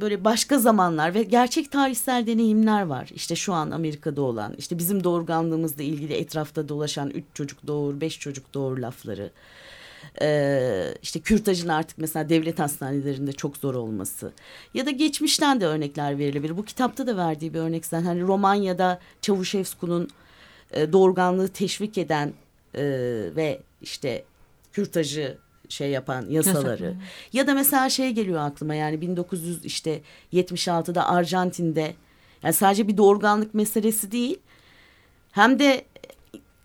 böyle 0.00 0.24
başka 0.24 0.58
zamanlar 0.58 1.14
ve 1.14 1.22
gerçek 1.22 1.72
tarihsel 1.72 2.26
deneyimler 2.26 2.82
var. 2.82 3.10
İşte 3.14 3.36
şu 3.36 3.52
an 3.52 3.70
Amerika'da 3.70 4.22
olan, 4.22 4.54
işte 4.58 4.78
bizim 4.78 5.04
doğurganlığımızla 5.04 5.82
ilgili 5.82 6.12
etrafta 6.12 6.68
dolaşan 6.68 7.10
üç 7.10 7.24
çocuk 7.34 7.66
doğur, 7.66 8.00
beş 8.00 8.18
çocuk 8.18 8.54
doğur 8.54 8.78
lafları. 8.78 9.30
Ee, 10.22 10.94
işte 11.02 11.20
kürtajın 11.20 11.68
artık 11.68 11.98
mesela 11.98 12.28
devlet 12.28 12.58
hastanelerinde 12.58 13.32
çok 13.32 13.56
zor 13.56 13.74
olması 13.74 14.32
ya 14.74 14.86
da 14.86 14.90
geçmişten 14.90 15.60
de 15.60 15.66
örnekler 15.66 16.18
verilebilir. 16.18 16.56
Bu 16.56 16.64
kitapta 16.64 17.06
da 17.06 17.16
verdiği 17.16 17.54
bir 17.54 17.58
örnek 17.58 17.86
zaten 17.86 18.04
hani 18.04 18.22
Romanya'da 18.22 19.00
Çavuşevsku'nun 19.22 20.08
e, 20.72 20.92
doğurganlığı 20.92 21.48
teşvik 21.48 21.98
eden 21.98 22.32
e, 22.74 22.82
ve 23.36 23.60
işte 23.82 24.24
kürtajı 24.72 25.38
şey 25.68 25.90
yapan 25.90 26.26
yasaları 26.30 26.84
Yasak. 26.84 27.02
ya 27.32 27.46
da 27.46 27.54
mesela 27.54 27.90
şey 27.90 28.10
geliyor 28.10 28.40
aklıma 28.40 28.74
yani 28.74 29.00
1900 29.00 29.64
işte 29.64 30.00
76'da 30.32 31.08
Arjantin'de 31.08 31.94
yani 32.42 32.54
sadece 32.54 32.88
bir 32.88 32.96
doğurganlık 32.96 33.54
meselesi 33.54 34.12
değil 34.12 34.38
hem 35.32 35.58
de 35.58 35.84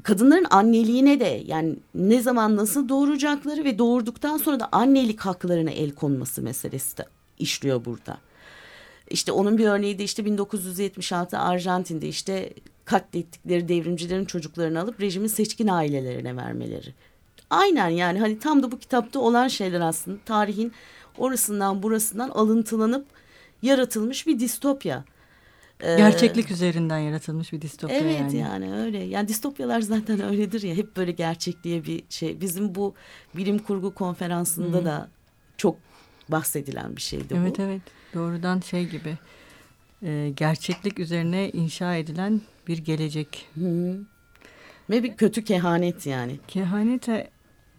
kadınların 0.04 0.48
anneliğine 0.50 1.20
de 1.20 1.44
yani 1.46 1.76
ne 1.96 2.22
zaman 2.22 2.56
nasıl 2.56 2.90
doğuracakları 2.90 3.64
ve 3.64 3.78
doğurduktan 3.78 4.38
sonra 4.38 4.60
da 4.60 4.70
annelik 4.72 5.20
haklarına 5.20 5.72
el 5.72 5.92
konması 5.92 6.42
meselesi 6.42 6.98
de 6.98 7.06
işliyor 7.40 7.86
burada. 7.86 8.18
İşte 9.10 9.32
onun 9.32 9.58
bir 9.58 9.66
örneği 9.66 10.00
de 10.00 10.04
işte 10.04 10.26
1976 10.26 11.40
Arjantin'de 11.40 12.08
işte 12.08 12.54
katlettikleri 12.86 13.68
devrimcilerin 13.68 14.26
çocuklarını 14.26 14.82
alıp 14.82 15.02
rejimin 15.02 15.28
seçkin 15.28 15.68
ailelerine 15.68 16.36
vermeleri. 16.36 16.94
Aynen 17.50 17.90
yani 17.90 18.20
hani 18.20 18.40
tam 18.40 18.64
da 18.64 18.72
bu 18.72 18.80
kitapta 18.80 19.20
olan 19.20 19.48
şeyler 19.48 19.82
aslında 19.82 20.18
tarihin 20.26 20.72
orasından 21.18 21.84
burasından 21.84 22.30
alıntılanıp 22.30 23.06
yaratılmış 23.62 24.28
bir 24.28 24.40
distopya. 24.40 25.04
Ee, 25.84 25.96
Gerçeklik 25.98 26.52
üzerinden 26.52 27.00
yaratılmış 27.00 27.54
bir 27.54 27.62
distopya 27.62 27.98
evet 27.98 28.20
yani. 28.20 28.38
yani 28.38 28.74
öyle. 28.74 28.98
Yani 28.98 29.28
distopyalar 29.28 29.82
zaten 29.82 30.22
öyledir 30.22 30.62
ya. 30.62 30.76
Hep 30.76 30.98
böyle 30.98 31.12
gerçekliğe 31.12 31.86
bir 31.86 32.04
şey. 32.10 32.42
Bizim 32.42 32.76
bu 32.76 32.96
bilim 33.36 33.60
kurgu 33.60 33.94
konferansında 33.94 34.78
Hı. 34.78 34.86
da 34.86 35.10
çok 35.58 35.78
bahsedilen 36.30 36.96
bir 36.96 37.02
şeydi 37.02 37.26
evet, 37.30 37.42
bu. 37.42 37.46
Evet 37.46 37.60
evet. 37.60 37.82
Doğrudan 38.14 38.60
şey 38.60 38.86
gibi. 38.86 39.18
E, 40.04 40.34
gerçeklik 40.36 41.00
üzerine 41.00 41.50
inşa 41.50 41.96
edilen 41.96 42.42
bir 42.68 42.78
gelecek. 42.78 43.48
Hı. 43.56 44.00
Ve 44.90 45.04
bir 45.04 45.18
kötü 45.18 45.44
kehanet 45.44 46.06
yani. 46.06 46.40
Kehanete 46.48 47.30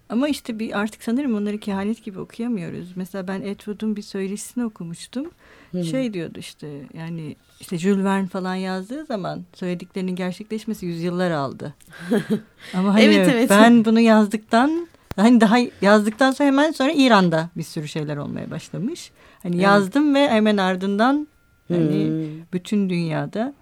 ama 0.08 0.28
işte 0.28 0.58
bir 0.58 0.78
artık 0.78 1.02
sanırım 1.02 1.34
onları 1.34 1.58
kehanet 1.58 2.04
gibi 2.04 2.20
okuyamıyoruz. 2.20 2.88
Mesela 2.96 3.28
ben 3.28 3.42
Edward'un 3.42 3.96
bir 3.96 4.02
söyleşisini 4.02 4.64
okumuştum. 4.64 5.30
Hı. 5.72 5.84
Şey 5.84 6.14
diyordu 6.14 6.38
işte 6.38 6.68
yani 6.94 7.36
işte 7.60 7.78
Jules 7.78 8.04
Verne 8.04 8.26
falan 8.26 8.54
yazdığı 8.54 9.04
zaman 9.04 9.44
söylediklerinin 9.54 10.16
gerçekleşmesi 10.16 10.86
yüzyıllar 10.86 11.30
aldı. 11.30 11.74
Ama 12.74 12.94
hani 12.94 13.04
evet, 13.04 13.28
evet. 13.32 13.50
ben 13.50 13.84
bunu 13.84 14.00
yazdıktan 14.00 14.88
hani 15.16 15.40
daha 15.40 15.56
yazdıktan 15.82 16.30
sonra 16.30 16.46
hemen 16.46 16.72
sonra 16.72 16.92
İran'da 16.92 17.50
bir 17.56 17.62
sürü 17.62 17.88
şeyler 17.88 18.16
olmaya 18.16 18.50
başlamış. 18.50 19.10
Hani 19.42 19.54
evet. 19.54 19.64
yazdım 19.64 20.14
ve 20.14 20.28
hemen 20.28 20.56
ardından 20.56 21.28
hani 21.68 22.06
hmm. 22.06 22.52
bütün 22.52 22.90
dünyada 22.90 23.54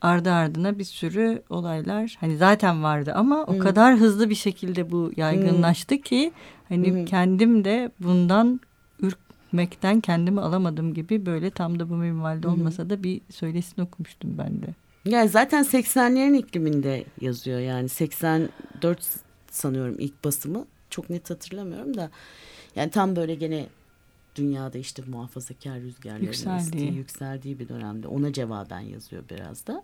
ardı 0.00 0.32
ardına 0.32 0.78
bir 0.78 0.84
sürü 0.84 1.42
olaylar 1.50 2.16
hani 2.20 2.36
zaten 2.36 2.82
vardı 2.82 3.12
ama 3.14 3.46
hmm. 3.46 3.54
o 3.54 3.58
kadar 3.58 3.96
hızlı 3.96 4.30
bir 4.30 4.34
şekilde 4.34 4.90
bu 4.90 5.12
yaygınlaştı 5.16 5.94
hmm. 5.94 6.02
ki 6.02 6.32
hani 6.68 6.90
hmm. 6.90 7.04
kendim 7.04 7.64
de 7.64 7.90
bundan 8.00 8.60
ürkmekten 9.00 10.00
kendimi 10.00 10.40
alamadım 10.40 10.94
gibi 10.94 11.26
böyle 11.26 11.50
tam 11.50 11.78
da 11.78 11.90
bu 11.90 11.94
minvalde 11.94 12.48
olmasa 12.48 12.90
da 12.90 13.02
bir 13.02 13.20
söylesini 13.30 13.84
okumuştum 13.84 14.38
ben 14.38 14.62
de. 14.62 14.66
Yani 15.04 15.28
zaten 15.28 15.64
80'lerin 15.64 16.36
ikliminde 16.36 17.04
yazıyor 17.20 17.60
yani 17.60 17.88
84 17.88 19.06
sanıyorum 19.50 19.96
ilk 19.98 20.24
basımı 20.24 20.64
çok 20.90 21.10
net 21.10 21.30
hatırlamıyorum 21.30 21.96
da 21.96 22.10
yani 22.76 22.90
tam 22.90 23.16
böyle 23.16 23.34
gene 23.34 23.66
dünyada 24.36 24.78
işte 24.78 25.02
muhafazakar 25.06 25.80
rüzgarların 25.80 26.22
yükseldiği. 26.22 26.60
estiği, 26.60 26.94
yükseldiği 26.94 27.58
bir 27.58 27.68
dönemde 27.68 28.08
ona 28.08 28.32
cevaben 28.32 28.80
yazıyor 28.80 29.22
biraz 29.30 29.66
da. 29.66 29.82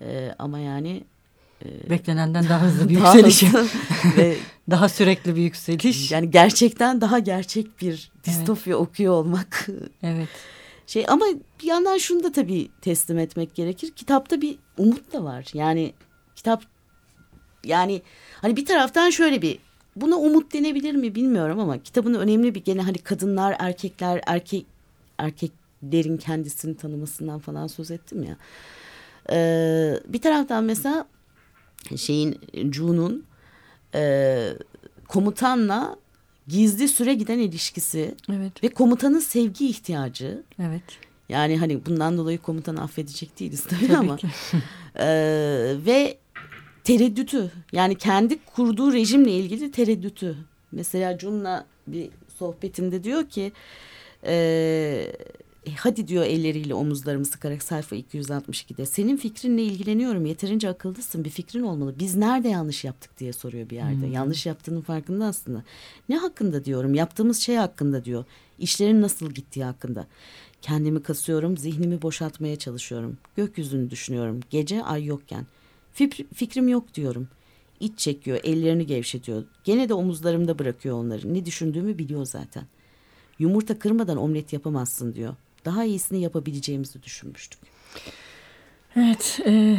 Ee, 0.00 0.34
ama 0.38 0.58
yani 0.58 1.04
e, 1.64 1.90
beklenenden 1.90 2.48
daha 2.48 2.62
hızlı 2.62 2.88
bir 2.88 2.94
yükseliş 2.94 3.42
ve 4.16 4.36
daha 4.70 4.88
sürekli 4.88 5.36
bir 5.36 5.42
yükseliş. 5.42 6.10
Yani 6.12 6.30
gerçekten 6.30 7.00
daha 7.00 7.18
gerçek 7.18 7.80
bir 7.80 8.10
distopya 8.24 8.76
evet. 8.76 8.88
okuyor 8.88 9.12
olmak. 9.12 9.66
Evet. 10.02 10.28
Şey 10.86 11.04
ama 11.08 11.24
bir 11.62 11.66
yandan 11.66 11.98
şunu 11.98 12.22
da 12.24 12.32
tabii 12.32 12.68
teslim 12.80 13.18
etmek 13.18 13.54
gerekir. 13.54 13.90
Kitapta 13.90 14.40
bir 14.40 14.58
umut 14.78 15.12
da 15.12 15.24
var. 15.24 15.46
Yani 15.54 15.92
kitap 16.36 16.62
yani 17.64 18.02
hani 18.40 18.56
bir 18.56 18.66
taraftan 18.66 19.10
şöyle 19.10 19.42
bir 19.42 19.58
buna 19.96 20.16
umut 20.16 20.52
denebilir 20.52 20.94
mi 20.94 21.14
bilmiyorum 21.14 21.60
ama 21.60 21.82
kitabın 21.82 22.14
önemli 22.14 22.54
bir 22.54 22.64
gene 22.64 22.82
hani 22.82 22.98
kadınlar, 22.98 23.56
erkekler, 23.58 24.22
erkek 24.26 24.66
erkeklerin 25.18 26.16
kendisini 26.16 26.76
tanımasından 26.76 27.38
falan 27.38 27.66
söz 27.66 27.90
ettim 27.90 28.22
ya. 28.22 28.36
Ee, 29.30 30.00
bir 30.08 30.20
taraftan 30.20 30.64
mesela 30.64 31.06
şeyin 31.96 32.40
June'un 32.72 33.24
e, 33.94 34.52
komutanla 35.08 35.96
gizli 36.48 36.88
süre 36.88 37.14
giden 37.14 37.38
ilişkisi 37.38 38.14
evet. 38.32 38.64
ve 38.64 38.68
komutanın 38.68 39.20
sevgi 39.20 39.68
ihtiyacı. 39.68 40.42
Evet. 40.58 40.82
Yani 41.28 41.58
hani 41.58 41.86
bundan 41.86 42.18
dolayı 42.18 42.38
komutanı 42.38 42.82
affedecek 42.82 43.40
değiliz 43.40 43.64
tabii, 43.64 43.86
tabii 43.86 43.96
ama. 43.96 44.18
e, 44.96 45.06
ve 45.86 46.18
tereddütü 46.84 47.50
yani 47.72 47.94
kendi 47.94 48.44
kurduğu 48.44 48.92
rejimle 48.92 49.30
ilgili 49.30 49.70
tereddütü. 49.70 50.36
Mesela 50.72 51.18
Jun'la 51.18 51.66
bir 51.86 52.10
sohbetinde 52.38 53.04
diyor 53.04 53.28
ki 53.28 53.52
e, 54.26 55.12
hadi 55.76 56.08
diyor 56.08 56.24
elleriyle 56.24 56.74
omuzlarımı 56.74 57.24
sıkarak 57.24 57.62
sayfa 57.62 57.96
262'de 57.96 58.86
senin 58.86 59.16
fikrinle 59.16 59.62
ilgileniyorum 59.62 60.26
yeterince 60.26 60.68
akıllısın 60.68 61.24
bir 61.24 61.30
fikrin 61.30 61.62
olmalı. 61.62 61.94
Biz 61.98 62.16
nerede 62.16 62.48
yanlış 62.48 62.84
yaptık? 62.84 63.18
diye 63.18 63.32
soruyor 63.32 63.70
bir 63.70 63.76
yerde. 63.76 64.06
Hmm. 64.06 64.12
yanlış 64.12 64.46
yaptığının 64.46 64.80
farkında 64.80 65.24
aslında. 65.26 65.62
Ne 66.08 66.16
hakkında? 66.16 66.64
diyorum. 66.64 66.94
Yaptığımız 66.94 67.40
şey 67.40 67.56
hakkında 67.56 68.04
diyor. 68.04 68.24
İşlerin 68.58 69.02
nasıl 69.02 69.30
gittiği 69.30 69.64
hakkında. 69.64 70.06
Kendimi 70.62 71.02
kasıyorum 71.02 71.56
zihnimi 71.56 72.02
boşaltmaya 72.02 72.56
çalışıyorum. 72.56 73.18
Gökyüzünü 73.36 73.90
düşünüyorum. 73.90 74.40
Gece 74.50 74.82
ay 74.82 75.04
yokken 75.04 75.46
Fikrim 76.34 76.68
yok 76.68 76.94
diyorum. 76.94 77.28
İç 77.80 77.98
çekiyor, 77.98 78.40
ellerini 78.44 78.86
gevşetiyor. 78.86 79.44
Gene 79.64 79.88
de 79.88 79.94
omuzlarımda 79.94 80.58
bırakıyor 80.58 80.96
onları. 80.96 81.34
Ne 81.34 81.46
düşündüğümü 81.46 81.98
biliyor 81.98 82.26
zaten. 82.26 82.64
Yumurta 83.38 83.78
kırmadan 83.78 84.16
omlet 84.16 84.52
yapamazsın 84.52 85.14
diyor. 85.14 85.34
Daha 85.64 85.84
iyisini 85.84 86.20
yapabileceğimizi 86.22 87.02
düşünmüştük. 87.02 87.60
Evet, 88.96 89.40
e, 89.46 89.78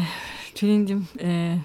Tülin'cim 0.55 1.07
e, 1.19 1.57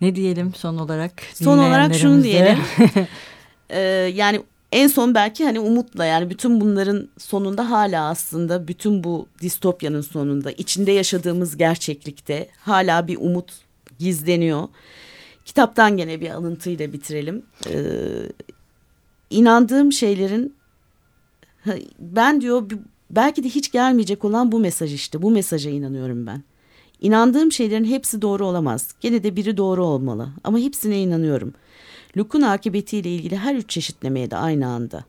ne 0.00 0.14
diyelim 0.14 0.54
son 0.54 0.78
olarak? 0.78 1.22
Son 1.34 1.58
olarak 1.58 1.94
şunu 1.94 2.22
diyelim. 2.22 2.58
e, 3.70 3.80
yani 4.14 4.42
en 4.72 4.86
son 4.86 5.14
belki 5.14 5.44
hani 5.44 5.60
umutla 5.60 6.04
yani 6.04 6.30
bütün 6.30 6.60
bunların 6.60 7.08
sonunda 7.18 7.70
hala 7.70 8.08
aslında 8.08 8.68
bütün 8.68 9.04
bu 9.04 9.26
distopyanın 9.40 10.00
sonunda 10.00 10.50
içinde 10.50 10.92
yaşadığımız 10.92 11.56
gerçeklikte 11.56 12.48
hala 12.58 13.08
bir 13.08 13.16
umut 13.16 13.52
gizleniyor. 13.98 14.68
Kitaptan 15.44 15.96
gene 15.96 16.20
bir 16.20 16.30
alıntıyla 16.30 16.92
bitirelim. 16.92 17.42
Ee, 17.70 17.78
inandığım 19.30 19.92
şeylerin 19.92 20.56
ben 21.98 22.40
diyor 22.40 22.70
belki 23.10 23.44
de 23.44 23.48
hiç 23.48 23.72
gelmeyecek 23.72 24.24
olan 24.24 24.52
bu 24.52 24.58
mesaj 24.58 24.94
işte 24.94 25.22
bu 25.22 25.30
mesaja 25.30 25.70
inanıyorum 25.70 26.26
ben. 26.26 26.42
İnandığım 27.00 27.52
şeylerin 27.52 27.84
hepsi 27.84 28.22
doğru 28.22 28.46
olamaz. 28.46 28.94
Gene 29.00 29.22
de 29.22 29.36
biri 29.36 29.56
doğru 29.56 29.84
olmalı 29.84 30.28
ama 30.44 30.58
hepsine 30.58 31.02
inanıyorum.'' 31.02 31.65
Luke'un 32.16 32.42
akıbetiyle 32.42 33.14
ilgili 33.14 33.36
her 33.36 33.54
üç 33.54 33.70
çeşitlemeye 33.70 34.30
de 34.30 34.36
aynı 34.36 34.66
anda. 34.66 35.04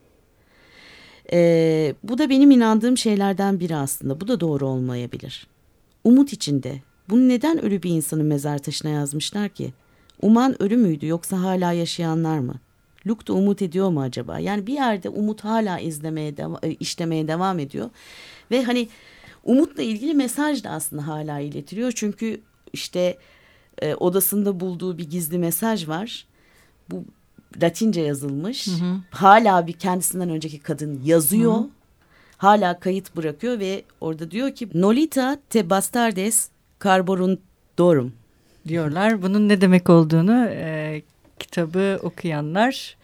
Ee, 1.33 1.95
bu 2.03 2.17
da 2.17 2.29
benim 2.29 2.51
inandığım 2.51 2.97
şeylerden 2.97 3.59
biri 3.59 3.75
aslında. 3.75 4.21
Bu 4.21 4.27
da 4.27 4.39
doğru 4.39 4.67
olmayabilir. 4.67 5.47
Umut 6.03 6.33
içinde. 6.33 6.81
Bunu 7.09 7.27
neden 7.27 7.61
ölü 7.61 7.83
bir 7.83 7.89
insanın 7.89 8.25
mezar 8.25 8.57
taşına 8.57 8.89
yazmışlar 8.89 9.49
ki? 9.49 9.73
Uman 10.21 10.61
ölü 10.63 10.77
müydü 10.77 11.07
yoksa 11.07 11.41
hala 11.41 11.71
yaşayanlar 11.71 12.39
mı? 12.39 12.55
Luke 13.07 13.27
da 13.27 13.33
umut 13.33 13.61
ediyor 13.61 13.89
mu 13.89 14.01
acaba? 14.01 14.39
Yani 14.39 14.67
bir 14.67 14.73
yerde 14.73 15.09
umut 15.09 15.43
hala 15.43 15.79
izlemeye, 15.79 16.31
deva- 16.31 16.65
e, 16.65 16.73
işlemeye 16.73 17.27
devam 17.27 17.59
ediyor. 17.59 17.89
Ve 18.51 18.63
hani 18.63 18.87
umutla 19.43 19.83
ilgili 19.83 20.13
mesaj 20.13 20.63
da 20.63 20.69
aslında 20.69 21.07
hala 21.07 21.39
iletiliyor. 21.39 21.91
Çünkü 21.95 22.41
işte 22.73 23.17
e, 23.81 23.95
odasında 23.95 24.59
bulduğu 24.59 24.97
bir 24.97 25.09
gizli 25.09 25.37
mesaj 25.37 25.87
var 25.87 26.26
bu 26.91 27.03
Latince 27.61 28.01
yazılmış. 28.01 28.67
Hı 28.67 28.71
hı. 28.71 28.95
Hala 29.11 29.67
bir 29.67 29.73
kendisinden 29.73 30.29
önceki 30.29 30.59
kadın 30.59 31.01
yazıyor. 31.03 31.53
Hı 31.53 31.57
hı. 31.57 31.69
hala 32.37 32.79
kayıt 32.79 33.15
bırakıyor 33.15 33.59
ve 33.59 33.83
orada 34.01 34.31
diyor 34.31 34.51
ki 34.51 34.69
Nolita 34.73 35.37
te 35.49 35.69
bastardes 35.69 36.49
carborundorum 36.83 38.13
diyorlar. 38.67 39.21
Bunun 39.21 39.49
ne 39.49 39.61
demek 39.61 39.89
olduğunu 39.89 40.45
e, 40.49 41.01
kitabı 41.39 41.99
okuyanlar 42.03 42.97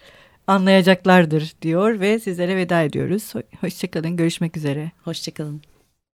anlayacaklardır 0.46 1.52
diyor 1.62 2.00
ve 2.00 2.18
sizlere 2.18 2.56
veda 2.56 2.82
ediyoruz. 2.82 3.32
Hoşçakalın, 3.60 4.16
görüşmek 4.16 4.56
üzere. 4.56 4.92
Hoşçakalın. 5.04 5.73